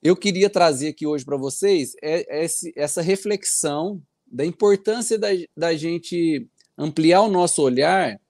[0.00, 2.46] Eu queria trazer aqui hoje para vocês é,
[2.76, 8.20] essa reflexão da importância da, da gente ampliar o nosso olhar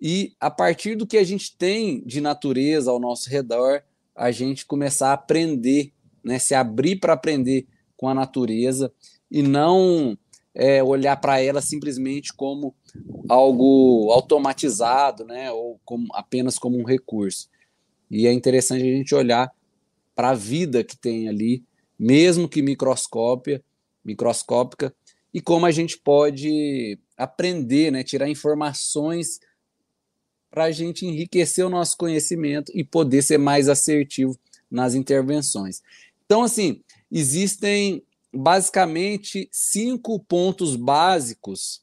[0.00, 3.82] e, a partir do que a gente tem de natureza ao nosso redor,
[4.16, 5.92] a gente começar a aprender,
[6.24, 6.38] né?
[6.38, 8.92] Se abrir para aprender com a natureza
[9.30, 10.16] e não
[10.54, 12.74] é, olhar para ela simplesmente como
[13.28, 17.48] algo automatizado, né, ou como, apenas como um recurso.
[18.10, 19.52] E é interessante a gente olhar
[20.14, 21.62] para a vida que tem ali,
[21.98, 23.62] mesmo que microscópia,
[24.04, 24.94] microscópica,
[25.32, 29.40] e como a gente pode aprender, né, tirar informações
[30.50, 34.36] para a gente enriquecer o nosso conhecimento e poder ser mais assertivo
[34.70, 35.82] nas intervenções.
[36.26, 38.02] Então, assim, existem
[38.32, 41.82] basicamente cinco pontos básicos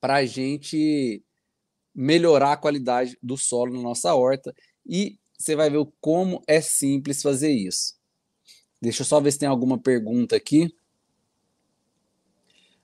[0.00, 1.22] para a gente
[1.94, 4.54] melhorar a qualidade do solo na nossa horta
[4.86, 7.94] e você vai ver como é simples fazer isso.
[8.80, 10.72] Deixa eu só ver se tem alguma pergunta aqui.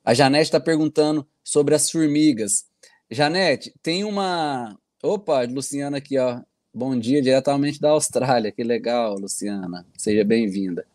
[0.05, 2.66] A Janete está perguntando sobre as formigas.
[3.11, 4.78] Janete, tem uma.
[5.02, 6.42] Opa, Luciana aqui, ó.
[6.74, 8.52] Bom dia, diretamente da Austrália.
[8.52, 9.86] Que legal, Luciana.
[9.96, 10.86] Seja bem-vinda.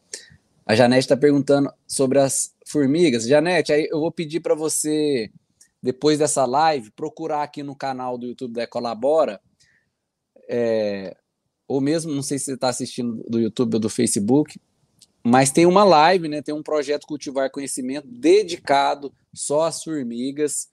[0.63, 3.25] A Janete está perguntando sobre as formigas.
[3.25, 5.31] Janete, aí eu vou pedir para você,
[5.81, 9.41] depois dessa live, procurar aqui no canal do YouTube da Ecolabora,
[10.47, 11.17] é,
[11.67, 14.61] ou mesmo, não sei se você está assistindo do YouTube ou do Facebook,
[15.29, 16.41] mas tem uma live, né?
[16.41, 20.69] Tem um projeto Cultivar Conhecimento dedicado só às formigas.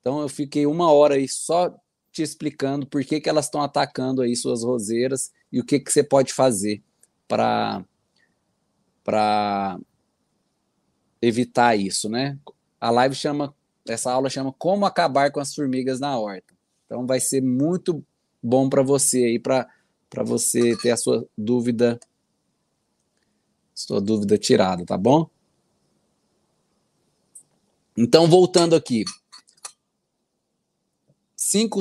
[0.00, 1.74] Então eu fiquei uma hora aí só
[2.12, 5.92] te explicando por que, que elas estão atacando aí suas roseiras e o que, que
[5.92, 6.82] você pode fazer
[7.28, 7.84] para
[9.04, 9.78] para
[11.20, 12.38] evitar isso, né?
[12.80, 13.54] A live chama,
[13.86, 16.54] essa aula chama Como acabar com as formigas na horta.
[16.86, 18.04] Então vai ser muito
[18.42, 19.68] bom para você aí para
[20.08, 21.98] para você ter a sua dúvida
[23.76, 25.28] sua dúvida tirada, tá bom?
[27.94, 29.04] Então voltando aqui,
[31.36, 31.80] cinco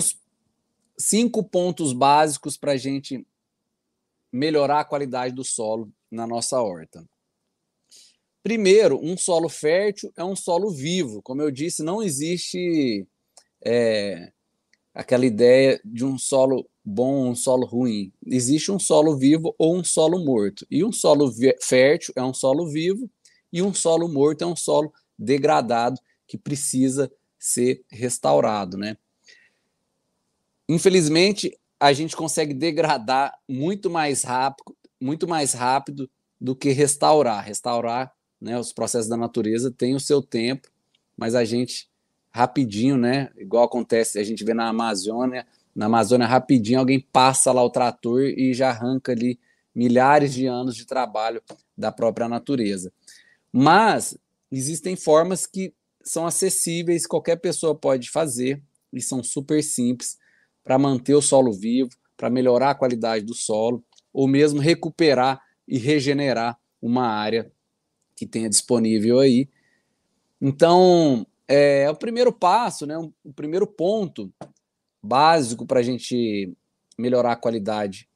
[0.98, 3.26] cinco pontos básicos para a gente
[4.32, 7.06] melhorar a qualidade do solo na nossa horta.
[8.44, 11.22] Primeiro, um solo fértil é um solo vivo.
[11.22, 13.08] Como eu disse, não existe
[13.66, 14.32] é,
[14.96, 18.12] aquela ideia de um solo bom, um solo ruim.
[18.26, 20.66] Existe um solo vivo ou um solo morto.
[20.72, 21.32] E um solo
[21.62, 23.10] fértil é um solo vivo
[23.52, 28.98] e um solo morto é um solo degradado que precisa ser restaurado, né?
[30.68, 36.10] Infelizmente, a gente consegue degradar muito mais rápido, muito mais rápido
[36.42, 37.44] do que restaurar.
[37.44, 38.60] Restaurar né?
[38.60, 40.70] Os processos da natureza têm o seu tempo,
[41.18, 41.90] mas a gente
[42.36, 43.30] rapidinho, né?
[43.38, 48.24] Igual acontece, a gente vê na Amazônia, na Amazônia rapidinho alguém passa lá o trator
[48.24, 49.40] e já arranca ali
[49.74, 51.42] milhares de anos de trabalho
[51.78, 52.92] da própria natureza.
[53.54, 54.18] Mas
[54.52, 55.74] existem formas que
[56.04, 58.62] são acessíveis, qualquer pessoa pode fazer
[58.92, 60.18] e são super simples
[60.62, 63.82] para manter o solo vivo, para melhorar a qualidade do solo
[64.12, 67.50] ou mesmo recuperar e regenerar uma área
[68.14, 69.48] que tenha disponível aí.
[70.42, 74.34] Então, é, é o primeiro passo, né, o primeiro ponto
[75.04, 76.56] básico para a gente
[76.98, 78.10] melhorar a qualidade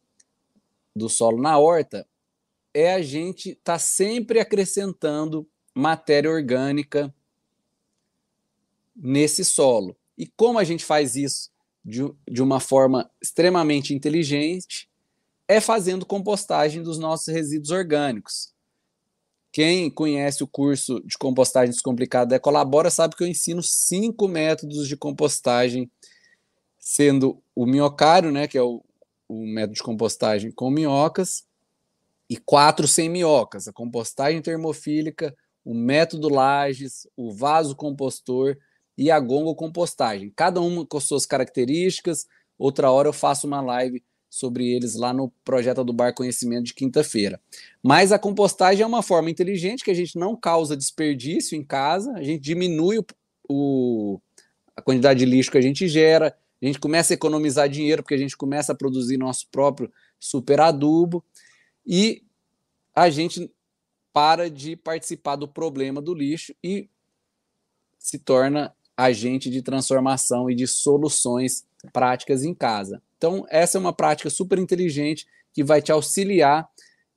[0.95, 2.07] do solo na horta
[2.73, 7.13] é a gente estar tá sempre acrescentando matéria orgânica
[8.95, 9.95] nesse solo.
[10.17, 11.49] E como a gente faz isso
[11.83, 14.89] de, de uma forma extremamente inteligente
[15.47, 18.53] é fazendo compostagem dos nossos resíduos orgânicos.
[19.51, 24.87] Quem conhece o curso de compostagem descomplicada da Colabora sabe que eu ensino cinco métodos
[24.87, 25.89] de compostagem,
[26.77, 28.83] sendo o minhocário, né, que é o,
[29.27, 31.43] o método de compostagem com minhocas,
[32.29, 35.35] e quatro sem minhocas, a compostagem termofílica,
[35.65, 38.55] o método Lages, o vaso compostor
[38.97, 40.31] e a gongo compostagem.
[40.35, 42.27] Cada uma com suas características.
[42.57, 46.73] Outra hora eu faço uma live sobre eles lá no projeto do Bar Conhecimento de
[46.73, 47.41] quinta-feira.
[47.81, 52.11] Mas a compostagem é uma forma inteligente que a gente não causa desperdício em casa,
[52.13, 53.05] a gente diminui o,
[53.49, 54.21] o,
[54.75, 58.13] a quantidade de lixo que a gente gera, a gente começa a economizar dinheiro porque
[58.13, 61.23] a gente começa a produzir nosso próprio super adubo
[61.85, 62.21] e
[62.93, 63.51] a gente
[64.13, 66.89] para de participar do problema do lixo e
[67.97, 73.01] se torna agente de transformação e de soluções práticas em casa.
[73.19, 76.69] Então, essa é uma prática super inteligente que vai te auxiliar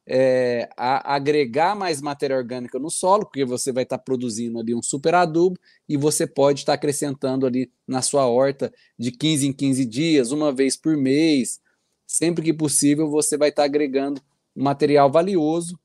[0.05, 4.83] é, a agregar mais matéria orgânica no solo, porque você vai estar produzindo ali um
[4.83, 5.57] super adubo
[5.89, 10.53] e você pode estar acrescentando ali na sua horta de 15 em 15 dias, uma
[10.53, 11.61] vez por mês,
[12.05, 14.21] sempre que possível, você vai estar agregando
[14.57, 15.79] um material valioso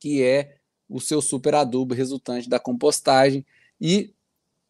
[0.00, 0.56] que é
[0.86, 3.46] o seu super adubo resultante da compostagem
[3.80, 4.12] e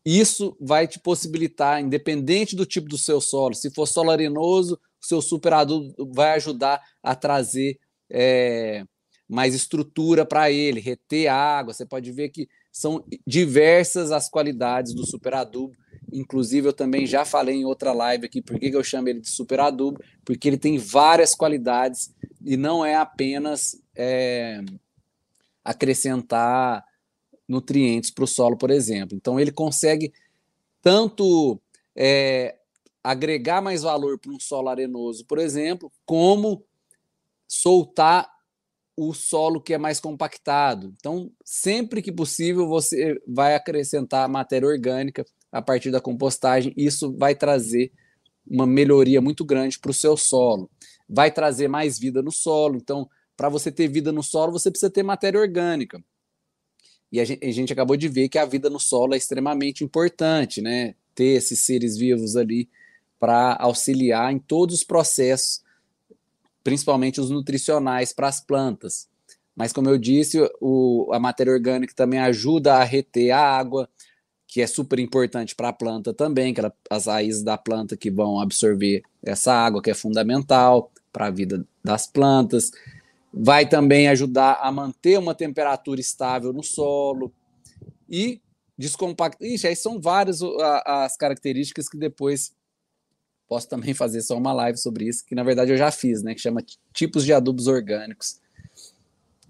[0.05, 5.07] isso vai te possibilitar, independente do tipo do seu solo, se for solo arenoso, o
[5.07, 7.79] seu super adubo vai ajudar a trazer
[8.11, 8.85] é,
[9.29, 11.73] mais estrutura para ele, reter água.
[11.73, 15.75] Você pode ver que são diversas as qualidades do superadubo.
[16.13, 19.31] Inclusive, eu também já falei em outra live aqui por que eu chamo ele de
[19.31, 24.61] superadubo, porque ele tem várias qualidades e não é apenas é,
[25.65, 26.85] acrescentar
[27.49, 29.17] nutrientes para o solo, por exemplo.
[29.17, 30.13] Então, ele consegue
[30.83, 31.61] tanto
[31.97, 32.57] é,
[33.03, 36.65] agregar mais valor para um solo arenoso, por exemplo, como
[37.47, 38.29] soltar
[38.97, 40.95] o solo que é mais compactado.
[40.97, 46.73] Então, sempre que possível, você vai acrescentar matéria orgânica a partir da compostagem.
[46.77, 47.93] Isso vai trazer
[48.47, 50.71] uma melhoria muito grande para o seu solo.
[51.09, 52.77] Vai trazer mais vida no solo.
[52.77, 56.03] Então, para você ter vida no solo, você precisa ter matéria orgânica.
[57.15, 59.85] E a gente, a gente acabou de ver que a vida no solo é extremamente
[59.85, 60.97] importante, né?
[61.15, 62.69] Ter esses seres vivos ali
[63.21, 65.63] para auxiliar em todos os processos
[66.65, 69.07] principalmente os nutricionais para as plantas.
[69.55, 73.89] Mas, como eu disse, o, a matéria orgânica também ajuda a reter a água,
[74.49, 78.11] que é super importante para a planta também, que ela, as raízes da planta que
[78.11, 82.73] vão absorver essa água, que é fundamental para a vida das plantas.
[83.37, 87.33] Vai também ajudar a manter uma temperatura estável no solo
[88.09, 88.41] e
[88.79, 89.47] descompactar.
[89.47, 90.41] Ixi, aí são várias
[90.87, 92.53] as características que depois
[93.49, 96.35] Posso também fazer só uma live sobre isso, que na verdade eu já fiz, né?
[96.35, 98.41] Que chama Tipos de Adubos Orgânicos,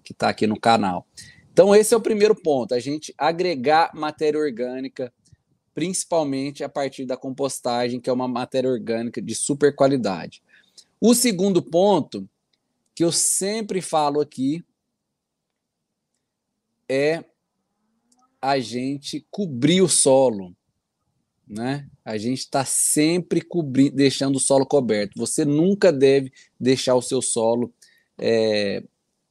[0.03, 1.07] que está aqui no canal.
[1.53, 5.13] Então, esse é o primeiro ponto, a gente agregar matéria orgânica,
[5.73, 10.43] principalmente a partir da compostagem, que é uma matéria orgânica de super qualidade.
[11.01, 12.29] O segundo ponto,
[12.95, 14.65] que eu sempre falo aqui,
[16.89, 17.25] é
[18.41, 20.55] a gente cobrir o solo
[21.47, 21.87] né?
[22.05, 25.13] A gente está sempre cobrindo, deixando o solo coberto.
[25.17, 27.73] Você nunca deve deixar o seu solo
[28.19, 28.83] é,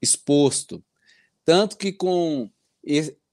[0.02, 0.84] exposto.
[1.44, 2.50] Tanto que com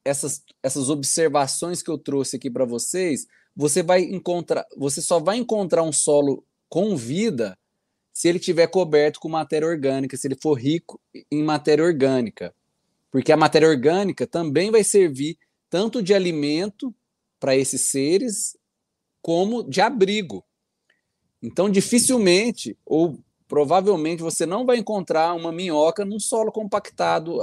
[0.04, 5.36] essas, essas observações que eu trouxe aqui para vocês, você vai encontrar, você só vai
[5.36, 7.58] encontrar um solo com vida
[8.20, 11.00] se ele tiver coberto com matéria orgânica, se ele for rico
[11.32, 12.54] em matéria orgânica.
[13.10, 15.38] Porque a matéria orgânica também vai servir
[15.70, 16.94] tanto de alimento
[17.40, 18.58] para esses seres
[19.22, 20.44] como de abrigo.
[21.42, 23.18] Então, dificilmente ou
[23.48, 27.38] provavelmente você não vai encontrar uma minhoca num solo compactado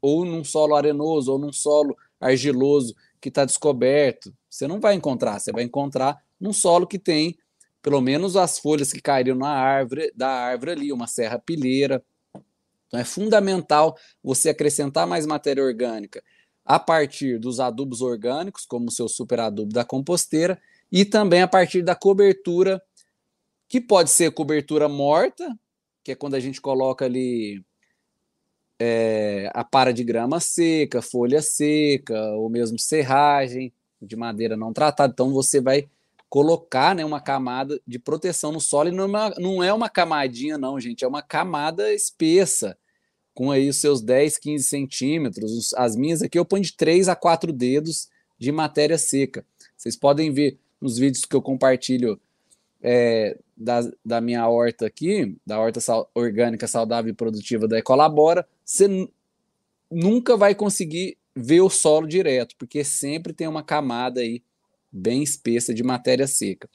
[0.00, 4.34] ou num solo arenoso ou num solo argiloso que está descoberto.
[4.48, 7.36] Você não vai encontrar, você vai encontrar num solo que tem
[7.84, 12.02] pelo menos as folhas que caíram na árvore, da árvore ali, uma serra pilheira.
[12.86, 16.24] Então é fundamental você acrescentar mais matéria orgânica
[16.64, 20.58] a partir dos adubos orgânicos, como o seu super adubo da composteira,
[20.90, 22.82] e também a partir da cobertura,
[23.68, 25.46] que pode ser cobertura morta,
[26.02, 27.62] que é quando a gente coloca ali
[28.78, 35.12] é, a para de grama seca, folha seca, ou mesmo serragem de madeira não tratada.
[35.12, 35.86] Então você vai
[36.34, 39.88] colocar né, uma camada de proteção no solo e não é, uma, não é uma
[39.88, 42.76] camadinha, não, gente, é uma camada espessa,
[43.32, 45.72] com aí os seus 10, 15 centímetros.
[45.74, 49.46] As minhas aqui eu ponho de 3 a 4 dedos de matéria seca.
[49.76, 52.20] Vocês podem ver nos vídeos que eu compartilho
[52.82, 58.44] é, da, da minha horta aqui, da horta sal, orgânica saudável e produtiva da Ecolabora,
[58.64, 58.88] você
[59.88, 64.42] nunca vai conseguir ver o solo direto, porque sempre tem uma camada aí
[64.94, 66.68] bem espessa de matéria seca.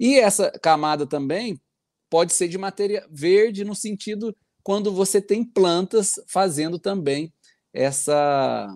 [0.00, 1.60] E essa camada também
[2.08, 7.32] pode ser de matéria verde no sentido quando você tem plantas fazendo também
[7.72, 8.74] essa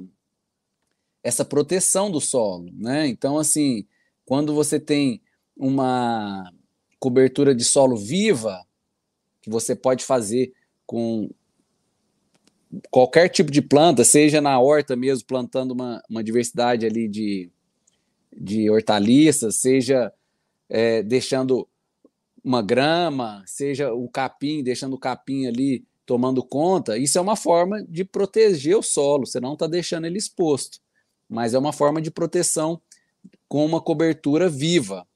[1.22, 3.07] essa proteção do solo, né?
[3.07, 3.86] Então assim,
[4.24, 5.20] quando você tem
[5.57, 6.51] uma
[6.98, 8.64] cobertura de solo viva,
[9.42, 10.53] que você pode fazer
[10.86, 11.30] com
[12.90, 17.51] qualquer tipo de planta, seja na horta mesmo, plantando uma, uma diversidade ali de,
[18.33, 20.12] de hortaliças, seja
[20.68, 21.68] é, deixando
[22.43, 27.85] uma grama, seja o capim, deixando o capim ali tomando conta, isso é uma forma
[27.89, 30.81] de proteger o solo, você não está deixando ele exposto,
[31.28, 32.81] mas é uma forma de proteção
[33.49, 35.07] com uma cobertura viva.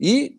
[0.00, 0.38] E,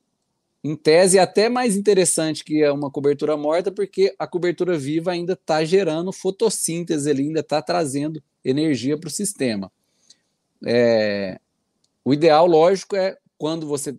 [0.64, 5.34] em tese, é até mais interessante que uma cobertura morta, porque a cobertura viva ainda
[5.34, 9.72] está gerando fotossíntese, ele ainda está trazendo energia para o sistema.
[10.66, 11.40] É,
[12.06, 13.98] o ideal, lógico, é quando você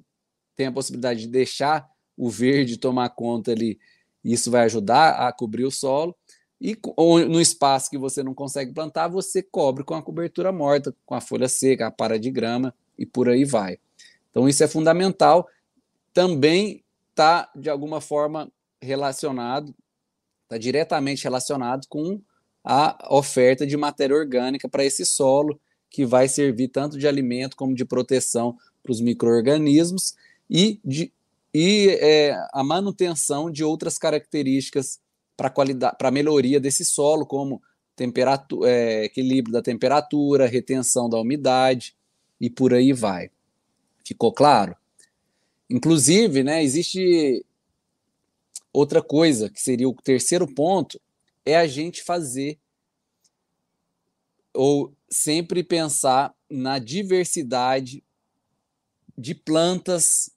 [0.56, 3.78] tem a possibilidade de deixar o verde tomar conta ali,
[4.22, 6.16] isso vai ajudar a cobrir o solo.
[6.60, 6.78] E
[7.28, 11.20] no espaço que você não consegue plantar, você cobre com a cobertura morta, com a
[11.20, 13.78] folha seca, a para de grama, e por aí vai.
[14.30, 15.46] Então, isso é fundamental.
[16.12, 18.50] Também está, de alguma forma,
[18.80, 19.74] relacionado,
[20.44, 22.20] está diretamente relacionado com
[22.62, 25.60] a oferta de matéria orgânica para esse solo,
[25.94, 30.16] que vai servir tanto de alimento como de proteção para os micro-organismos
[30.50, 31.12] e, de,
[31.54, 34.98] e é, a manutenção de outras características
[35.36, 37.62] para qualidade, para melhoria desse solo, como
[37.94, 41.94] temperatura, é, equilíbrio da temperatura, retenção da umidade
[42.40, 43.30] e por aí vai.
[44.04, 44.74] Ficou claro?
[45.70, 47.46] Inclusive, né, existe
[48.72, 51.00] outra coisa que seria o terceiro ponto,
[51.46, 52.58] é a gente fazer
[54.52, 58.02] ou sempre pensar na diversidade
[59.16, 60.30] de plantas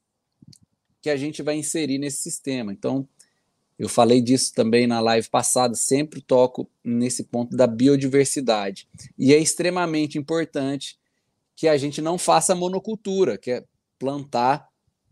[1.02, 2.72] que a gente vai inserir nesse sistema.
[2.72, 3.08] Então,
[3.78, 8.88] eu falei disso também na live passada, sempre toco nesse ponto da biodiversidade.
[9.18, 10.98] E é extremamente importante
[11.56, 13.66] que a gente não faça monocultura, que é
[13.98, 14.68] plantar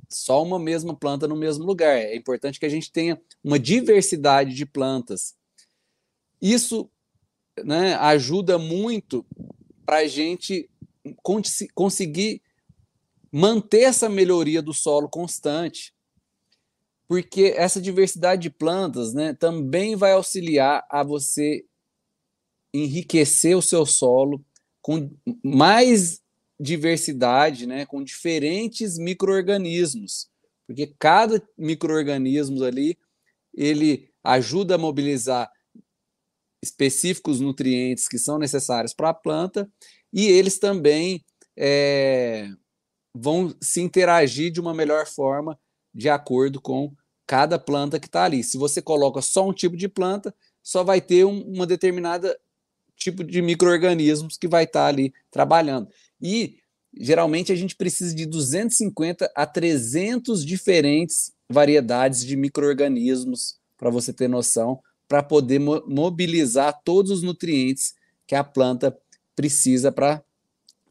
[0.07, 1.97] só uma mesma planta no mesmo lugar.
[1.97, 5.35] É importante que a gente tenha uma diversidade de plantas.
[6.39, 6.89] Isso
[7.63, 9.25] né, ajuda muito
[9.85, 10.69] para a gente
[11.73, 12.41] conseguir
[13.31, 15.93] manter essa melhoria do solo constante,
[17.07, 21.63] porque essa diversidade de plantas né, também vai auxiliar a você
[22.73, 24.43] enriquecer o seu solo
[24.81, 25.11] com
[25.43, 26.21] mais
[26.59, 30.29] diversidade, né, com diferentes microorganismos,
[30.65, 32.97] porque cada microorganismo ali
[33.53, 35.51] ele ajuda a mobilizar
[36.61, 39.69] específicos nutrientes que são necessários para a planta
[40.11, 41.23] e eles também
[41.57, 42.49] é,
[43.13, 45.59] vão se interagir de uma melhor forma
[45.93, 46.93] de acordo com
[47.27, 48.43] cada planta que está ali.
[48.43, 52.37] Se você coloca só um tipo de planta, só vai ter um, uma determinada
[52.95, 55.89] tipo de micro-organismos que vai estar tá ali trabalhando.
[56.21, 56.57] E
[56.97, 64.27] geralmente a gente precisa de 250 a 300 diferentes variedades de micro-organismos, para você ter
[64.27, 67.95] noção, para poder mo mobilizar todos os nutrientes
[68.25, 68.97] que a planta
[69.35, 70.23] precisa para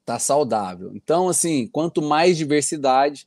[0.00, 0.92] estar tá saudável.
[0.94, 3.26] Então, assim, quanto mais diversidade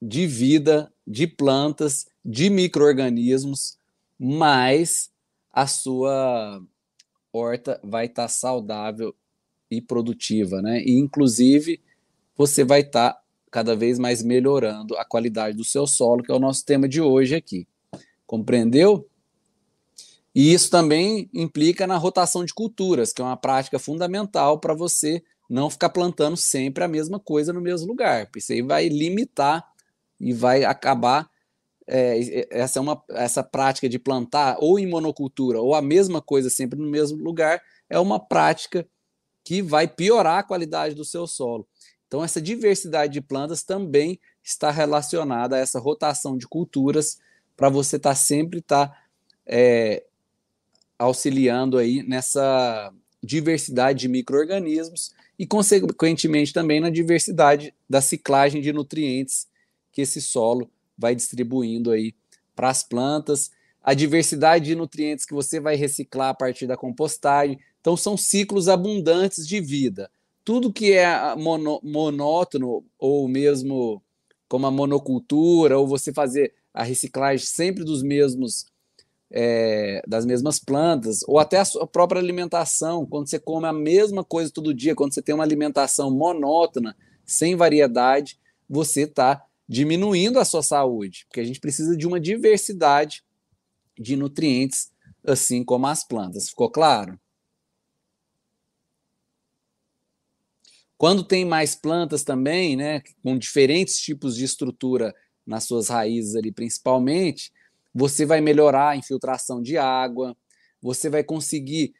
[0.00, 3.78] de vida, de plantas, de micro-organismos,
[4.18, 5.10] mais
[5.52, 6.62] a sua
[7.32, 9.14] horta vai estar tá saudável
[9.70, 10.82] e produtiva, né?
[10.82, 11.80] E inclusive
[12.36, 13.20] você vai estar tá
[13.50, 17.00] cada vez mais melhorando a qualidade do seu solo, que é o nosso tema de
[17.00, 17.66] hoje aqui.
[18.26, 19.08] Compreendeu?
[20.34, 25.22] E isso também implica na rotação de culturas, que é uma prática fundamental para você
[25.48, 29.64] não ficar plantando sempre a mesma coisa no mesmo lugar, isso aí vai limitar
[30.18, 31.28] e vai acabar.
[31.86, 36.48] É, essa, é uma, essa prática de plantar ou em monocultura ou a mesma coisa
[36.48, 37.60] sempre no mesmo lugar
[37.90, 38.88] é uma prática
[39.44, 41.68] que vai piorar a qualidade do seu solo.
[42.08, 47.18] Então, essa diversidade de plantas também está relacionada a essa rotação de culturas
[47.54, 48.96] para você estar tá sempre tá,
[49.44, 50.04] é,
[50.98, 52.92] auxiliando aí nessa
[53.22, 59.48] diversidade de micro-organismos e, consequentemente, também na diversidade da ciclagem de nutrientes
[59.92, 62.14] que esse solo vai distribuindo aí
[62.54, 63.50] para as plantas,
[63.82, 67.58] a diversidade de nutrientes que você vai reciclar a partir da compostagem.
[67.80, 70.10] Então, são ciclos abundantes de vida.
[70.44, 74.02] Tudo que é mono, monótono, ou mesmo
[74.48, 78.66] como a monocultura, ou você fazer a reciclagem sempre dos mesmos
[79.36, 84.22] é, das mesmas plantas, ou até a sua própria alimentação, quando você come a mesma
[84.22, 88.38] coisa todo dia, quando você tem uma alimentação monótona, sem variedade,
[88.70, 93.24] você está diminuindo a sua saúde, porque a gente precisa de uma diversidade
[93.98, 94.92] de nutrientes,
[95.26, 96.50] assim como as plantas.
[96.50, 97.18] Ficou claro?
[100.96, 105.12] Quando tem mais plantas também, né, com diferentes tipos de estrutura
[105.44, 107.52] nas suas raízes ali, principalmente,
[107.94, 110.36] você vai melhorar a infiltração de água,
[110.82, 111.94] você vai conseguir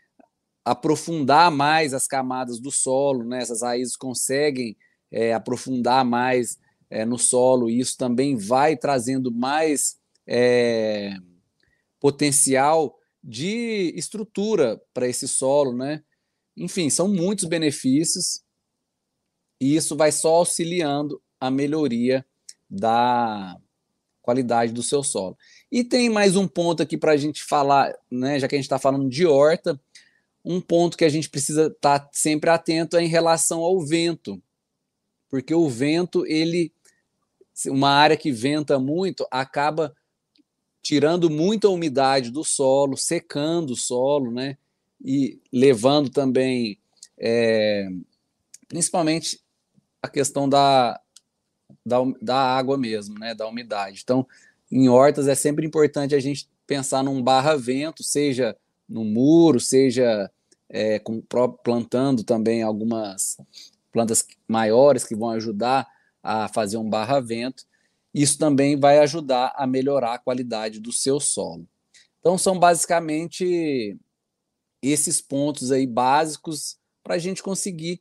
[0.64, 3.40] aprofundar mais as camadas do solo, né?
[3.40, 4.76] Essas raízes conseguem
[5.12, 6.58] é, aprofundar mais
[6.90, 11.14] é, no solo, e isso também vai trazendo mais é,
[12.00, 16.02] potencial de estrutura para esse solo, né?
[16.56, 18.42] Enfim, são muitos benefícios
[19.60, 22.24] e isso vai só auxiliando a melhoria
[22.68, 23.56] da
[24.20, 25.36] qualidade do seu solo.
[25.74, 28.64] E tem mais um ponto aqui para a gente falar, né, já que a gente
[28.64, 29.80] está falando de horta,
[30.44, 34.40] um ponto que a gente precisa estar tá sempre atento é em relação ao vento,
[35.28, 36.72] porque o vento, ele,
[37.66, 39.92] uma área que venta muito, acaba
[40.80, 44.56] tirando muita umidade do solo, secando o solo, né,
[45.04, 46.78] e levando também,
[47.18, 47.88] é,
[48.68, 49.40] principalmente
[50.00, 51.00] a questão da,
[51.84, 54.02] da, da água mesmo, né, da umidade.
[54.04, 54.24] Então,
[54.74, 58.56] em hortas é sempre importante a gente pensar num barra-vento, seja
[58.88, 60.28] no muro, seja
[60.68, 61.22] é, com,
[61.62, 63.36] plantando também algumas
[63.92, 65.86] plantas maiores que vão ajudar
[66.20, 67.64] a fazer um barra-vento.
[68.12, 71.68] Isso também vai ajudar a melhorar a qualidade do seu solo.
[72.18, 73.96] Então, são basicamente
[74.82, 78.00] esses pontos aí básicos para a gente conseguir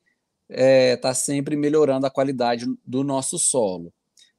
[0.49, 3.93] estar é, tá sempre melhorando a qualidade do nosso solo.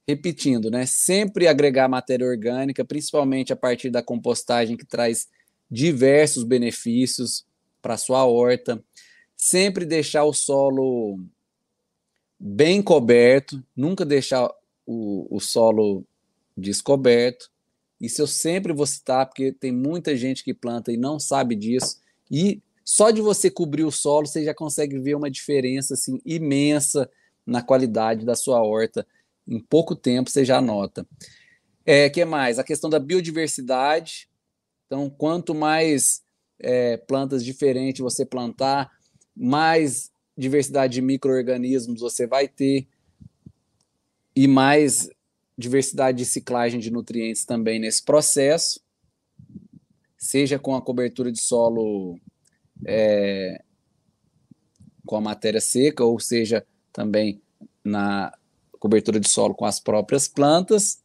[0.06, 0.84] Repetindo, né?
[0.86, 5.28] Sempre agregar matéria orgânica, principalmente a partir da compostagem que traz
[5.70, 7.46] diversos benefícios
[7.80, 8.82] para sua horta.
[9.36, 11.18] Sempre deixar o solo
[12.38, 14.50] bem coberto, nunca deixar
[14.86, 16.04] o, o solo
[16.56, 17.50] descoberto.
[18.00, 21.98] Isso eu sempre vou citar, porque tem muita gente que planta e não sabe disso.
[22.30, 27.10] E só de você cobrir o solo, você já consegue ver uma diferença assim, imensa
[27.46, 29.06] na qualidade da sua horta.
[29.46, 31.06] Em pouco tempo você já nota.
[31.84, 32.58] É, que mais?
[32.58, 34.28] A questão da biodiversidade.
[34.86, 36.22] Então, quanto mais
[36.58, 38.90] é, plantas diferentes você plantar,
[39.36, 42.88] mais diversidade de micro-organismos você vai ter
[44.34, 45.08] e mais
[45.56, 48.80] diversidade de ciclagem de nutrientes também nesse processo,
[50.18, 52.18] seja com a cobertura de solo
[52.84, 53.62] é,
[55.06, 57.40] com a matéria seca, ou seja, também
[57.84, 58.36] na
[58.84, 61.02] cobertura de solo com as próprias plantas.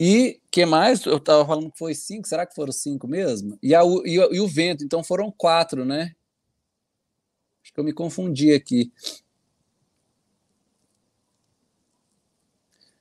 [0.00, 1.06] E que mais?
[1.06, 3.56] Eu estava falando que foi cinco, será que foram cinco mesmo?
[3.62, 6.12] E, a, e, e o vento, então foram quatro, né?
[7.62, 8.92] Acho que eu me confundi aqui.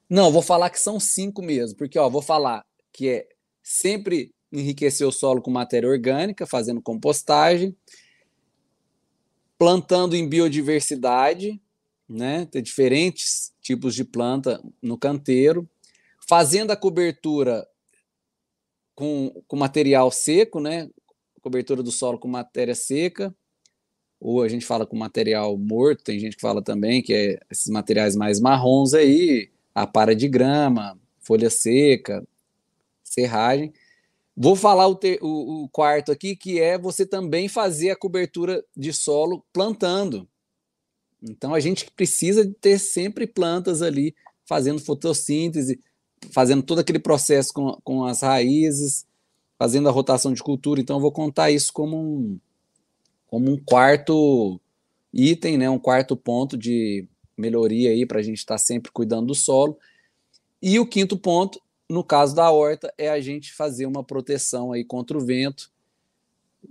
[0.07, 3.27] Não, vou falar que são cinco mesmo, porque ó, vou falar que é
[3.63, 7.75] sempre enriquecer o solo com matéria orgânica, fazendo compostagem,
[9.57, 11.59] plantando em biodiversidade,
[12.13, 12.45] né?
[12.45, 15.67] Ter diferentes tipos de planta no canteiro,
[16.27, 17.67] fazendo a cobertura
[18.95, 20.89] com, com material seco, né?
[21.41, 23.35] Cobertura do solo com matéria seca,
[24.19, 27.67] ou a gente fala com material morto, tem gente que fala também que é esses
[27.67, 32.25] materiais mais marrons aí, a para de grama, folha seca,
[33.03, 33.73] serragem.
[34.35, 38.91] Vou falar o, o, o, quarto aqui, que é você também fazer a cobertura de
[38.91, 40.27] solo plantando.
[41.29, 44.13] Então a gente precisa ter sempre plantas ali
[44.45, 45.79] fazendo fotossíntese,
[46.31, 49.05] fazendo todo aquele processo com, com as raízes,
[49.57, 50.81] fazendo a rotação de cultura.
[50.81, 52.39] Então eu vou contar isso como um,
[53.27, 54.59] como um quarto
[55.13, 57.07] item, né, um quarto ponto de
[57.37, 59.77] melhoria aí para a gente estar tá sempre cuidando do solo.
[60.61, 64.83] E o quinto ponto, no caso da horta, é a gente fazer uma proteção aí
[64.83, 65.71] contra o vento,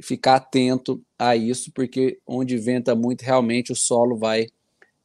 [0.00, 4.46] ficar atento a isso, porque onde venta muito, realmente o solo vai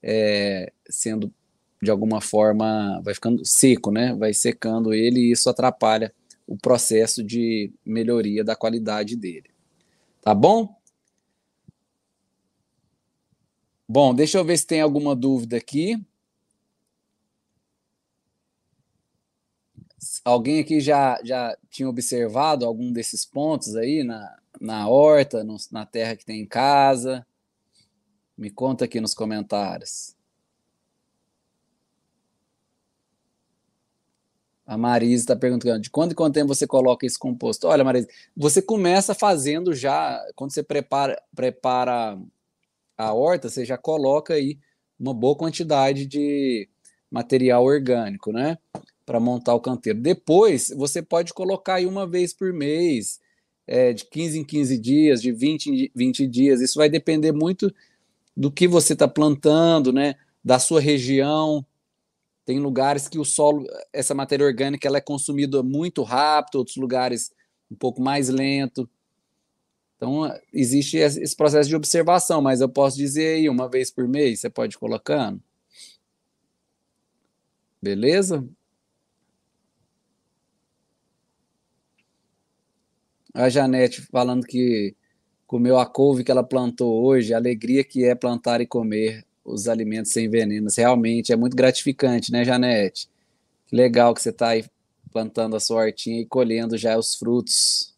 [0.01, 1.33] é, sendo
[1.81, 4.13] de alguma forma, vai ficando seco, né?
[4.15, 6.13] Vai secando ele e isso atrapalha
[6.47, 9.49] o processo de melhoria da qualidade dele.
[10.21, 10.75] Tá bom?
[13.87, 16.01] Bom, deixa eu ver se tem alguma dúvida aqui.
[20.25, 25.85] Alguém aqui já, já tinha observado algum desses pontos aí na, na horta, no, na
[25.85, 27.25] terra que tem em casa?
[28.37, 30.15] Me conta aqui nos comentários.
[34.65, 37.67] A Marise está perguntando de quando em quanto tempo você coloca esse composto?
[37.67, 42.19] Olha, Marise, você começa fazendo já, quando você prepara, prepara
[42.97, 44.59] a horta, você já coloca aí
[44.99, 46.67] uma boa quantidade de
[47.09, 48.57] material orgânico, né?
[49.05, 50.01] Para montar o canteiro.
[50.01, 53.21] Depois, você pode colocar aí uma vez por mês,
[53.67, 56.61] é, de 15 em 15 dias, de 20 em 20 dias.
[56.61, 57.73] Isso vai depender muito
[58.35, 60.15] do que você está plantando, né?
[60.43, 61.65] Da sua região.
[62.45, 67.31] Tem lugares que o solo, essa matéria orgânica, ela é consumida muito rápido, outros lugares
[67.69, 68.89] um pouco mais lento.
[69.97, 74.39] Então, existe esse processo de observação, mas eu posso dizer aí, uma vez por mês,
[74.39, 75.41] você pode ir colocando.
[77.81, 78.47] Beleza?
[83.37, 84.95] A Janete falando que
[85.45, 89.67] comeu a couve que ela plantou hoje, a alegria que é plantar e comer os
[89.67, 90.75] alimentos sem venenos.
[90.75, 93.07] Realmente é muito gratificante, né, Janete?
[93.67, 94.65] Que legal que você está aí
[95.11, 97.95] plantando a sua hortinha e colhendo já os frutos.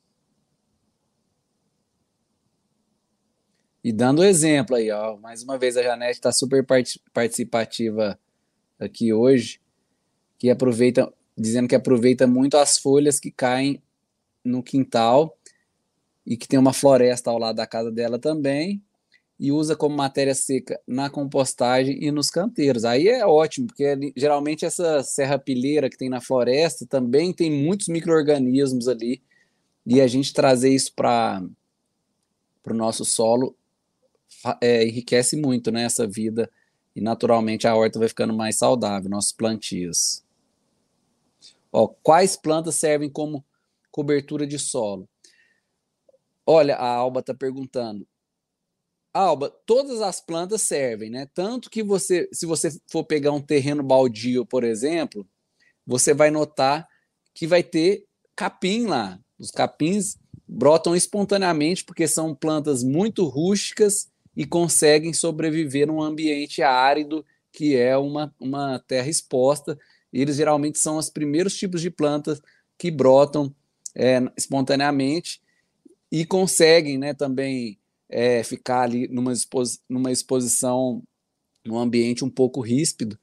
[3.82, 6.66] E dando exemplo aí, ó, mais uma vez a Janete está super
[7.14, 8.20] participativa
[8.78, 9.62] aqui hoje,
[10.38, 13.82] que aproveita, dizendo que aproveita muito as folhas que caem
[14.44, 15.38] no quintal
[16.26, 18.82] e que tem uma floresta ao lado da casa dela também
[19.40, 22.84] e usa como matéria seca na compostagem e nos canteiros.
[22.84, 28.88] Aí é ótimo, porque geralmente essa serra-pilheira que tem na floresta também tem muitos micro-organismos
[28.88, 29.22] ali
[29.86, 31.42] e a gente trazer isso para
[32.62, 33.56] para o nosso solo
[34.62, 36.52] é, enriquece muito né, essa vida
[36.96, 40.24] e naturalmente a horta vai ficando mais saudável, nossos plantios.
[41.72, 43.44] Ó, quais plantas servem como
[44.00, 45.10] cobertura de solo?
[46.46, 48.08] Olha, a Alba está perguntando.
[49.14, 51.28] Alba, todas as plantas servem, né?
[51.34, 55.28] Tanto que você, se você for pegar um terreno baldio, por exemplo,
[55.86, 56.88] você vai notar
[57.34, 58.06] que vai ter
[58.38, 59.20] capim lá.
[59.38, 67.26] Os capins brotam espontaneamente porque são plantas muito rústicas e conseguem sobreviver num ambiente árido
[67.52, 69.78] que é uma, uma terra exposta.
[70.14, 72.42] Eles geralmente são os primeiros tipos de plantas
[72.78, 73.54] que brotam
[73.96, 75.42] é, espontaneamente
[76.12, 77.80] e conseguem né, também
[78.10, 79.34] é, ficar ali numa,
[79.88, 81.04] numa exposição,
[81.66, 83.18] num ambiente um pouco ríspido,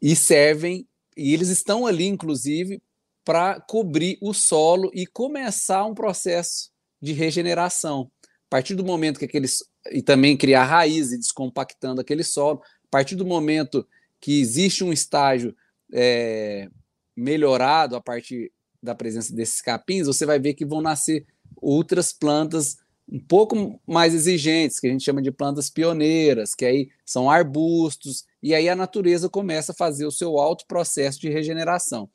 [0.00, 2.80] e servem, e eles estão ali, inclusive,
[3.24, 8.10] para cobrir o solo e começar um processo de regeneração.
[8.24, 9.62] A partir do momento que aqueles.
[9.92, 13.86] e também criar raízes, descompactando aquele solo, a partir do momento
[14.20, 15.54] que existe um estágio
[15.92, 16.68] é,
[17.16, 18.52] melhorado a partir
[18.82, 21.26] da presença desses capins, você vai ver que vão nascer
[21.56, 22.76] outras plantas
[23.10, 28.24] um pouco mais exigentes, que a gente chama de plantas pioneiras, que aí são arbustos,
[28.42, 32.08] e aí a natureza começa a fazer o seu alto processo de regeneração.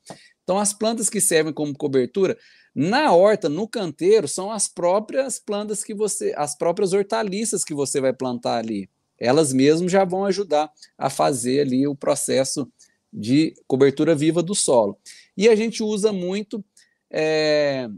[0.43, 2.37] Então, as plantas que servem como cobertura,
[2.75, 7.99] na horta, no canteiro, são as próprias plantas que você, as próprias hortaliças que você
[7.99, 8.89] vai plantar ali.
[9.19, 12.67] Elas mesmas já vão ajudar a fazer ali o processo
[13.11, 14.97] de cobertura viva do solo.
[15.35, 16.63] E a gente usa muito
[17.09, 17.89] é,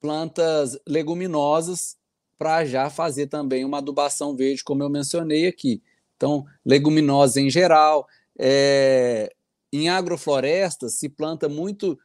[0.00, 1.96] plantas leguminosas
[2.38, 5.82] para já fazer também uma adubação verde, como eu mencionei aqui.
[6.16, 8.06] Então, leguminosas em geral.
[8.38, 9.32] É,
[9.72, 11.98] em agroflorestas se planta muito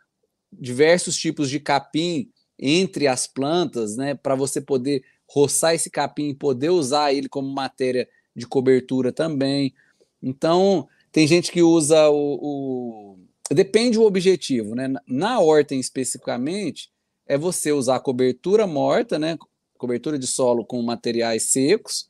[0.51, 2.29] diversos tipos de capim
[2.59, 7.47] entre as plantas, né, para você poder roçar esse capim e poder usar ele como
[7.49, 9.73] matéria de cobertura também.
[10.21, 13.17] Então, tem gente que usa o, o
[13.51, 14.93] depende do objetivo, né?
[15.07, 16.89] Na horta especificamente,
[17.27, 19.37] é você usar cobertura morta, né,
[19.77, 22.09] cobertura de solo com materiais secos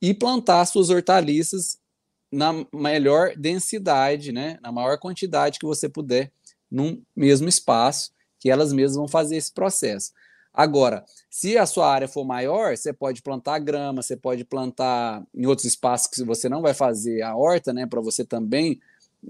[0.00, 1.78] e plantar suas hortaliças
[2.30, 6.32] na melhor densidade, né, na maior quantidade que você puder
[6.70, 8.10] num mesmo espaço,
[8.40, 10.12] que elas mesmas vão fazer esse processo.
[10.52, 15.46] Agora, se a sua área for maior, você pode plantar grama, você pode plantar em
[15.46, 18.80] outros espaços que você não vai fazer a horta, né, para você também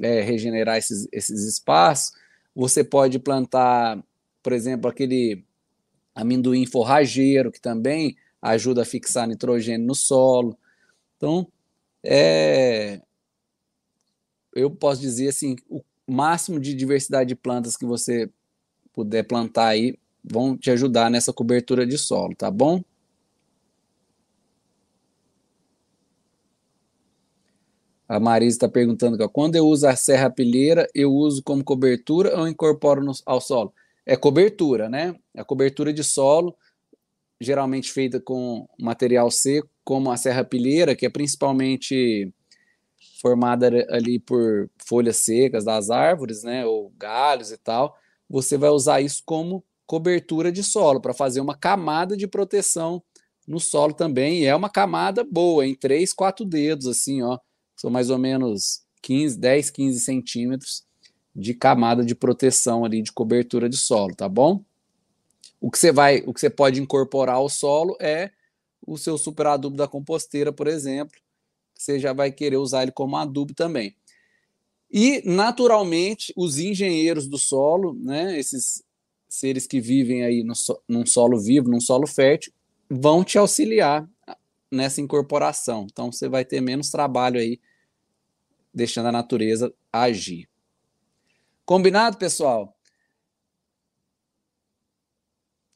[0.01, 2.13] é, regenerar esses, esses espaços.
[2.55, 4.03] Você pode plantar
[4.47, 5.45] por exemplo, aquele
[6.15, 10.57] amendoim forrageiro, que também ajuda a fixar nitrogênio no solo.
[11.17, 11.49] Então,
[12.01, 13.03] é,
[14.55, 18.31] eu posso dizer assim, o máximo de diversidade de plantas que você
[18.93, 22.85] puder plantar aí vão te ajudar nessa cobertura de solo, tá bom?
[28.09, 32.47] A Marisa está perguntando, quando eu uso a serra pilheira, eu uso como cobertura ou
[32.47, 33.73] incorporo no, ao solo?
[34.07, 35.17] é cobertura, né?
[35.37, 36.57] A cobertura de solo,
[37.41, 42.33] geralmente feita com material seco, como a serrapilheira, que é principalmente
[43.21, 47.97] formada ali por folhas secas das árvores, né, ou galhos e tal.
[48.29, 53.03] Você vai usar isso como cobertura de solo para fazer uma camada de proteção
[53.47, 54.43] no solo também.
[54.43, 57.39] E é uma camada boa, em 3, 4 dedos, assim, ó.
[57.77, 60.85] São mais ou menos 15, 10, 15 centímetros
[61.35, 64.65] de camada de proteção ali de cobertura de solo, tá bom?
[65.61, 68.31] O que você vai, o que você pode incorporar ao solo é
[68.87, 71.19] o seu super adubo da composteira, por exemplo,
[71.75, 73.95] você já vai querer usar ele como adubo também.
[74.91, 78.83] E naturalmente os engenheiros do solo, né, esses
[79.29, 80.55] seres que vivem aí no,
[80.89, 82.53] num solo vivo, num solo fértil,
[82.89, 84.09] vão te auxiliar
[84.71, 85.87] nessa incorporação.
[85.91, 87.61] Então você vai ter menos trabalho aí
[88.73, 90.49] deixando a natureza agir.
[91.65, 92.77] Combinado, pessoal?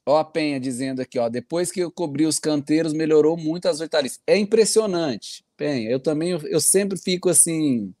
[0.05, 3.81] Ó a Penha dizendo aqui, ó, depois que eu cobri os canteiros, melhorou muito as
[3.81, 4.19] hortaliças.
[4.25, 5.89] É impressionante, Penha.
[5.89, 7.93] Eu também, eu sempre fico assim,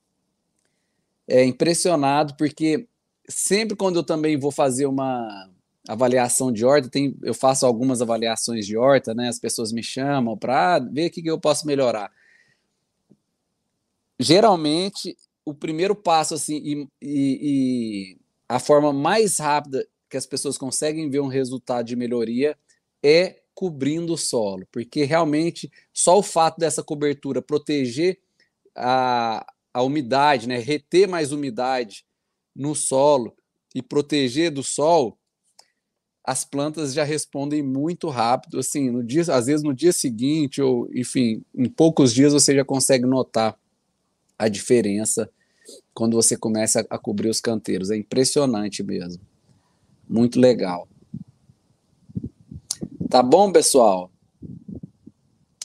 [1.27, 2.87] é, impressionado, porque
[3.27, 5.49] sempre quando eu também vou fazer uma
[5.87, 9.27] avaliação de horta, tem, eu faço algumas avaliações de horta, né?
[9.27, 12.11] As pessoas me chamam para ver o que, que eu posso melhorar.
[14.19, 18.17] Geralmente o primeiro passo, assim, e, e, e
[18.47, 22.57] a forma mais rápida que as pessoas conseguem ver um resultado de melhoria
[23.03, 28.19] é cobrindo o solo, porque realmente só o fato dessa cobertura proteger
[28.75, 32.05] a, a umidade, né, reter mais umidade
[32.55, 33.35] no solo
[33.73, 35.17] e proteger do sol,
[36.23, 40.87] as plantas já respondem muito rápido, assim, no dia, às vezes no dia seguinte, ou
[40.93, 43.57] enfim, em poucos dias você já consegue notar
[44.37, 45.29] a diferença
[45.93, 47.89] quando você começa a cobrir os canteiros.
[47.89, 49.21] É impressionante mesmo.
[50.07, 50.87] Muito legal.
[53.09, 54.11] Tá bom, pessoal?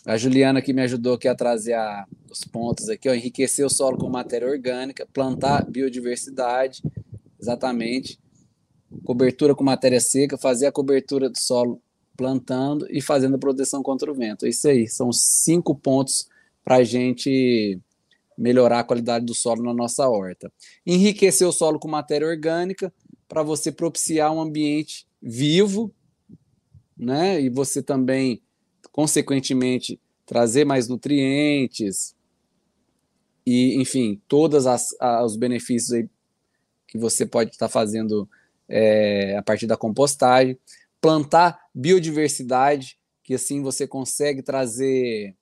[0.04, 3.70] A Juliana aqui me ajudou aqui a trazer a, os pontos aqui, ó, enriquecer o
[3.70, 6.82] solo com matéria orgânica, plantar biodiversidade,
[7.40, 8.18] exatamente
[9.04, 11.80] cobertura com matéria seca, fazer a cobertura do solo
[12.16, 14.46] plantando e fazendo a proteção contra o vento.
[14.46, 16.28] É isso aí, são cinco pontos
[16.64, 17.78] para a gente
[18.36, 20.52] melhorar a qualidade do solo na nossa horta.
[20.84, 22.92] Enriquecer o solo com matéria orgânica
[23.28, 25.92] para você propiciar um ambiente vivo,
[26.96, 27.40] né?
[27.40, 28.42] E você também,
[28.92, 32.14] consequentemente, trazer mais nutrientes
[33.46, 34.66] e, enfim, todos
[35.24, 36.08] os benefícios aí
[36.88, 38.28] que você pode estar tá fazendo
[38.68, 40.58] é, a partir da compostagem,
[41.00, 45.36] plantar biodiversidade, que assim você consegue trazer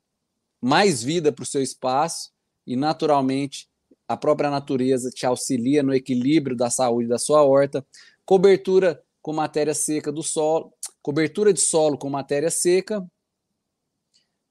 [0.61, 2.33] mais vida para o seu espaço
[2.67, 3.69] e naturalmente
[4.09, 7.87] a própria natureza te auxilia no equilíbrio da saúde da sua horta.
[8.25, 10.73] Cobertura com matéria seca do solo,
[11.03, 13.07] cobertura de solo com matéria seca,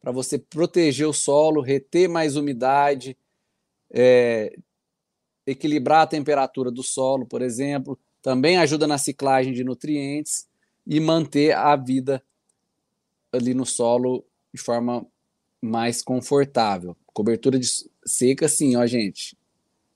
[0.02, 3.18] para você proteger o solo, reter mais umidade,
[3.92, 4.56] é,
[5.46, 10.48] equilibrar a temperatura do solo, por exemplo, também ajuda na ciclagem de nutrientes
[10.88, 12.24] e manter a vida
[13.34, 15.06] ali no solo de forma
[15.62, 16.96] mais confortável.
[17.08, 17.68] Cobertura de
[18.06, 19.38] seca, sim, ó, gente.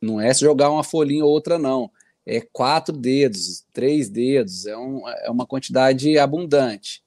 [0.01, 1.89] Não é jogar uma folhinha ou outra, não.
[2.25, 7.01] É quatro dedos, três dedos, é, um, é uma quantidade abundante.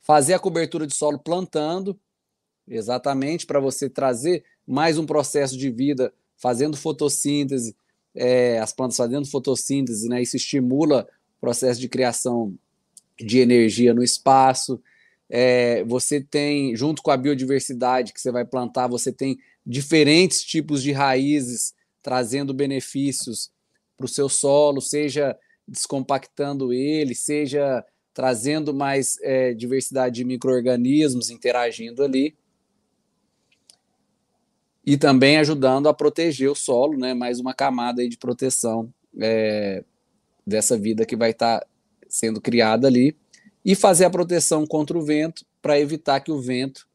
[0.00, 1.98] Fazer a cobertura de solo plantando,
[2.66, 7.76] exatamente para você trazer mais um processo de vida, fazendo fotossíntese,
[8.16, 10.22] é, as plantas fazendo fotossíntese, né?
[10.22, 11.06] Isso estimula
[11.38, 12.54] o processo de criação
[13.18, 14.80] de energia no espaço.
[15.28, 20.82] É, você tem, junto com a biodiversidade que você vai plantar, você tem diferentes tipos
[20.82, 23.50] de raízes trazendo benefícios
[23.96, 25.36] para o seu solo, seja
[25.66, 32.36] descompactando ele, seja trazendo mais é, diversidade de micro-organismos interagindo ali
[34.86, 37.12] e também ajudando a proteger o solo, né?
[37.12, 39.82] Mais uma camada de proteção é,
[40.46, 41.66] dessa vida que vai estar tá
[42.08, 43.16] sendo criada ali
[43.64, 46.86] e fazer a proteção contra o vento para evitar que o vento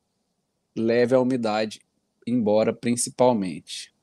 [0.73, 1.81] leve a umidade
[2.25, 3.93] embora, principalmente.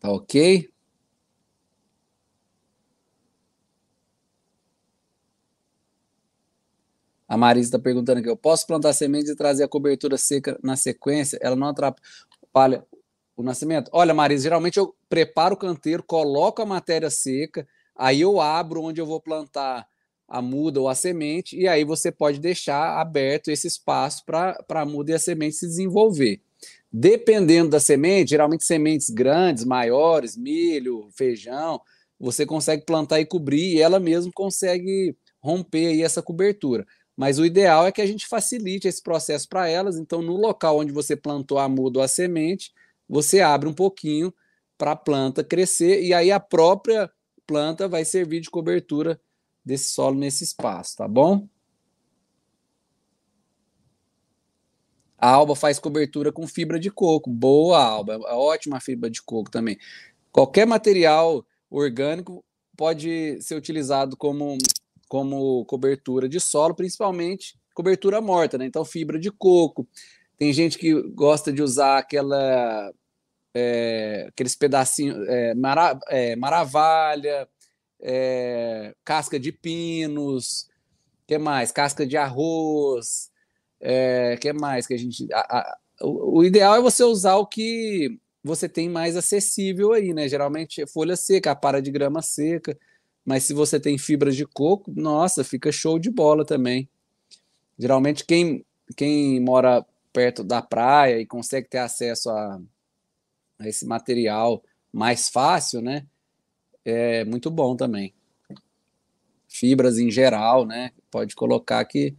[0.00, 0.68] Tá ok?
[7.26, 10.76] A Marisa está perguntando aqui: eu posso plantar sementes e trazer a cobertura seca na
[10.76, 11.38] sequência?
[11.40, 12.84] Ela não atrapalha
[13.36, 13.90] o nascimento?
[13.92, 17.66] Olha, Marisa, geralmente eu preparo o canteiro, coloco a matéria seca,
[17.96, 19.86] aí eu abro onde eu vou plantar
[20.26, 24.84] a muda ou a semente, e aí você pode deixar aberto esse espaço para a
[24.84, 26.40] muda e a semente se desenvolver.
[26.92, 31.80] Dependendo da semente, geralmente sementes grandes, maiores, milho, feijão,
[32.18, 36.86] você consegue plantar e cobrir, e ela mesmo consegue romper aí essa cobertura.
[37.16, 39.96] Mas o ideal é que a gente facilite esse processo para elas.
[39.96, 42.72] Então, no local onde você plantou a muda ou a semente,
[43.08, 44.34] você abre um pouquinho
[44.76, 47.10] para a planta crescer e aí a própria
[47.46, 49.20] planta vai servir de cobertura
[49.64, 51.48] desse solo nesse espaço, tá bom?
[55.16, 57.30] A Alba faz cobertura com fibra de coco.
[57.30, 58.14] Boa, Alba.
[58.14, 59.78] É ótima fibra de coco também.
[60.30, 62.44] Qualquer material orgânico
[62.76, 64.58] pode ser utilizado como
[65.14, 68.66] como cobertura de solo, principalmente cobertura morta, né?
[68.66, 69.86] Então, fibra de coco.
[70.36, 72.92] Tem gente que gosta de usar aquela,
[73.54, 77.48] é, aqueles pedacinhos, é, mara, é, maravalha,
[78.00, 80.68] é, casca de pinos,
[81.28, 81.70] que mais?
[81.70, 83.30] Casca de arroz,
[83.80, 85.32] é, que mais que a gente...
[85.32, 90.12] A, a, o, o ideal é você usar o que você tem mais acessível aí,
[90.12, 90.28] né?
[90.28, 92.76] Geralmente folha seca, a para de grama seca,
[93.24, 96.88] mas se você tem fibras de coco, nossa, fica show de bola também.
[97.78, 98.64] Geralmente quem,
[98.96, 102.60] quem mora perto da praia e consegue ter acesso a,
[103.58, 104.62] a esse material
[104.92, 106.06] mais fácil, né?
[106.84, 108.14] É muito bom também.
[109.48, 110.92] Fibras em geral, né?
[111.10, 112.14] Pode colocar que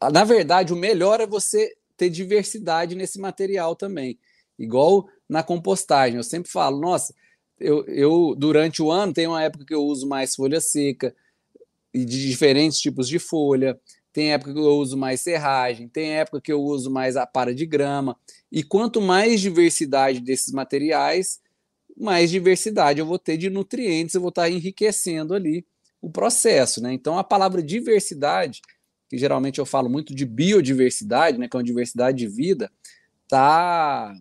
[0.00, 4.16] na verdade, o melhor é você ter diversidade nesse material também.
[4.56, 6.16] Igual na compostagem.
[6.16, 7.12] Eu sempre falo, nossa,
[7.60, 11.14] eu, eu, durante o ano, tem uma época que eu uso mais folha seca
[11.92, 13.78] e de diferentes tipos de folha.
[14.12, 17.54] Tem época que eu uso mais serragem, tem época que eu uso mais a para
[17.54, 18.16] de grama.
[18.50, 21.40] E quanto mais diversidade desses materiais,
[21.96, 25.66] mais diversidade eu vou ter de nutrientes, eu vou estar enriquecendo ali
[26.00, 26.92] o processo, né?
[26.92, 28.62] Então a palavra diversidade,
[29.08, 32.70] que geralmente eu falo muito de biodiversidade, né, que é uma diversidade de vida,
[33.24, 34.14] está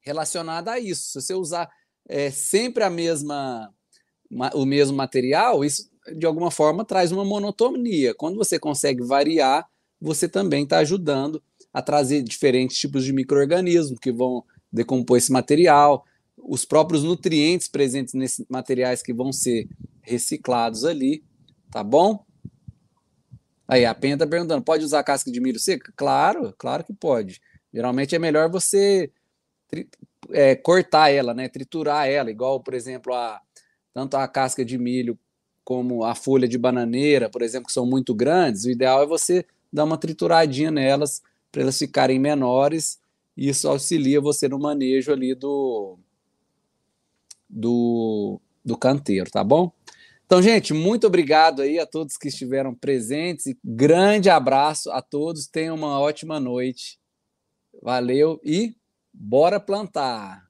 [0.00, 1.02] relacionada a isso.
[1.08, 1.70] Se você usar
[2.08, 3.72] é, sempre a mesma
[4.54, 8.14] o mesmo material, isso de alguma forma traz uma monotonia.
[8.14, 9.66] Quando você consegue variar,
[10.00, 11.42] você também está ajudando
[11.72, 16.04] a trazer diferentes tipos de micro-organismos que vão decompor esse material,
[16.36, 19.68] os próprios nutrientes presentes nesses materiais que vão ser
[20.02, 21.24] reciclados ali,
[21.70, 22.24] tá bom?
[23.66, 25.92] Aí a Penha está perguntando: pode usar casca de milho seca?
[25.96, 27.40] Claro, claro que pode.
[27.72, 29.10] Geralmente é melhor você
[30.30, 31.48] é, cortar ela, né?
[31.48, 33.40] Triturar ela, igual, por exemplo, a,
[33.92, 35.18] tanto a casca de milho
[35.64, 38.64] como a folha de bananeira, por exemplo, que são muito grandes.
[38.64, 42.98] O ideal é você dar uma trituradinha nelas para elas ficarem menores.
[43.36, 45.98] E isso auxilia você no manejo ali do,
[47.48, 49.72] do, do canteiro, tá bom?
[50.26, 55.46] Então, gente, muito obrigado aí a todos que estiveram presentes e grande abraço a todos.
[55.46, 56.98] Tenham uma ótima noite.
[57.82, 58.74] Valeu e
[59.18, 60.47] bora plantar!